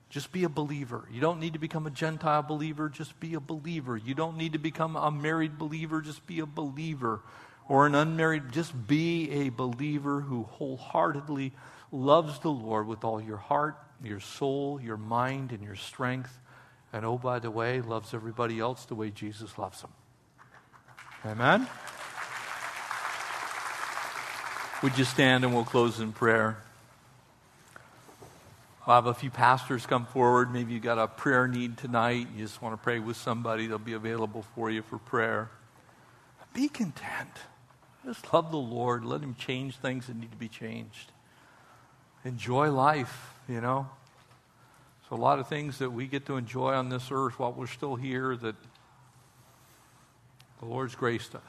[0.08, 1.06] Just be a believer.
[1.12, 2.88] You don't need to become a Gentile believer.
[2.88, 3.96] Just be a believer.
[3.96, 6.00] You don't need to become a married believer.
[6.00, 7.20] Just be a believer
[7.68, 11.52] or an unmarried, just be a believer who wholeheartedly
[11.90, 16.38] loves the Lord with all your heart, your soul, your mind, and your strength.
[16.92, 19.92] And oh, by the way, loves everybody else the way Jesus loves them.
[21.24, 21.66] Amen?
[24.82, 26.58] Would you stand and we'll close in prayer?
[28.86, 30.52] I'll have a few pastors come forward.
[30.52, 32.28] Maybe you've got a prayer need tonight.
[32.36, 33.66] You just want to pray with somebody.
[33.66, 35.50] They'll be available for you for prayer.
[36.54, 37.30] Be content.
[38.06, 39.04] Just love the Lord.
[39.04, 41.10] Let Him change things that need to be changed.
[42.24, 43.88] Enjoy life, you know.
[45.08, 47.66] So, a lot of things that we get to enjoy on this earth while we're
[47.66, 48.54] still here that
[50.60, 51.42] the Lord's graced us.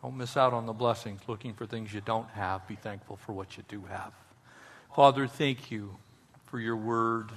[0.00, 2.66] Don't miss out on the blessings looking for things you don't have.
[2.68, 4.12] Be thankful for what you do have.
[4.94, 5.96] Father, thank you
[6.46, 7.30] for your word.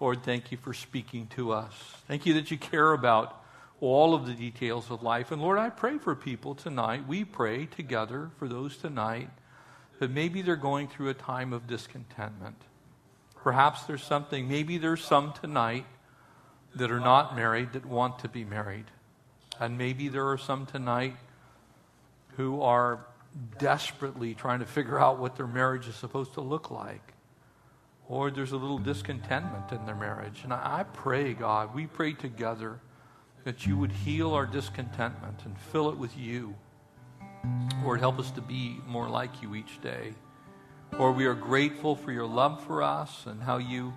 [0.00, 1.72] Lord, thank you for speaking to us.
[2.08, 3.43] Thank you that you care about
[3.84, 5.30] all of the details of life.
[5.30, 7.06] And Lord, I pray for people tonight.
[7.06, 9.28] We pray together for those tonight
[9.98, 12.56] that maybe they're going through a time of discontentment.
[13.36, 15.84] Perhaps there's something, maybe there's some tonight
[16.74, 18.86] that are not married that want to be married.
[19.60, 21.16] And maybe there are some tonight
[22.36, 23.04] who are
[23.58, 27.12] desperately trying to figure out what their marriage is supposed to look like.
[28.08, 30.40] Or there's a little discontentment in their marriage.
[30.42, 32.80] And I, pray, God, we pray together
[33.44, 36.54] that you would heal our discontentment and fill it with you.
[37.82, 40.14] Lord, help us to be more like you each day.
[40.98, 43.92] Lord, we are grateful for your love for us and how you,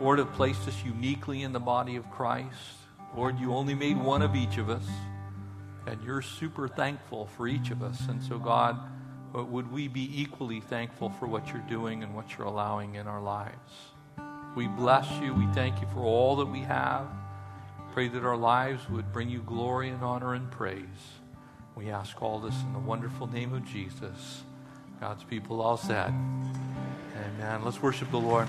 [0.00, 2.56] Lord, have placed us uniquely in the body of Christ.
[3.16, 4.86] Lord, you only made one of each of us,
[5.86, 8.06] and you're super thankful for each of us.
[8.08, 8.78] And so, God,
[9.36, 13.06] uh, would we be equally thankful for what you're doing and what you're allowing in
[13.06, 13.72] our lives?
[14.56, 15.32] We bless you.
[15.32, 17.06] We thank you for all that we have.
[17.92, 20.84] Pray that our lives would bring you glory and honor and praise.
[21.74, 24.42] We ask all this in the wonderful name of Jesus.
[25.00, 27.64] God's people all said, Amen.
[27.64, 28.46] Let's worship the Lord.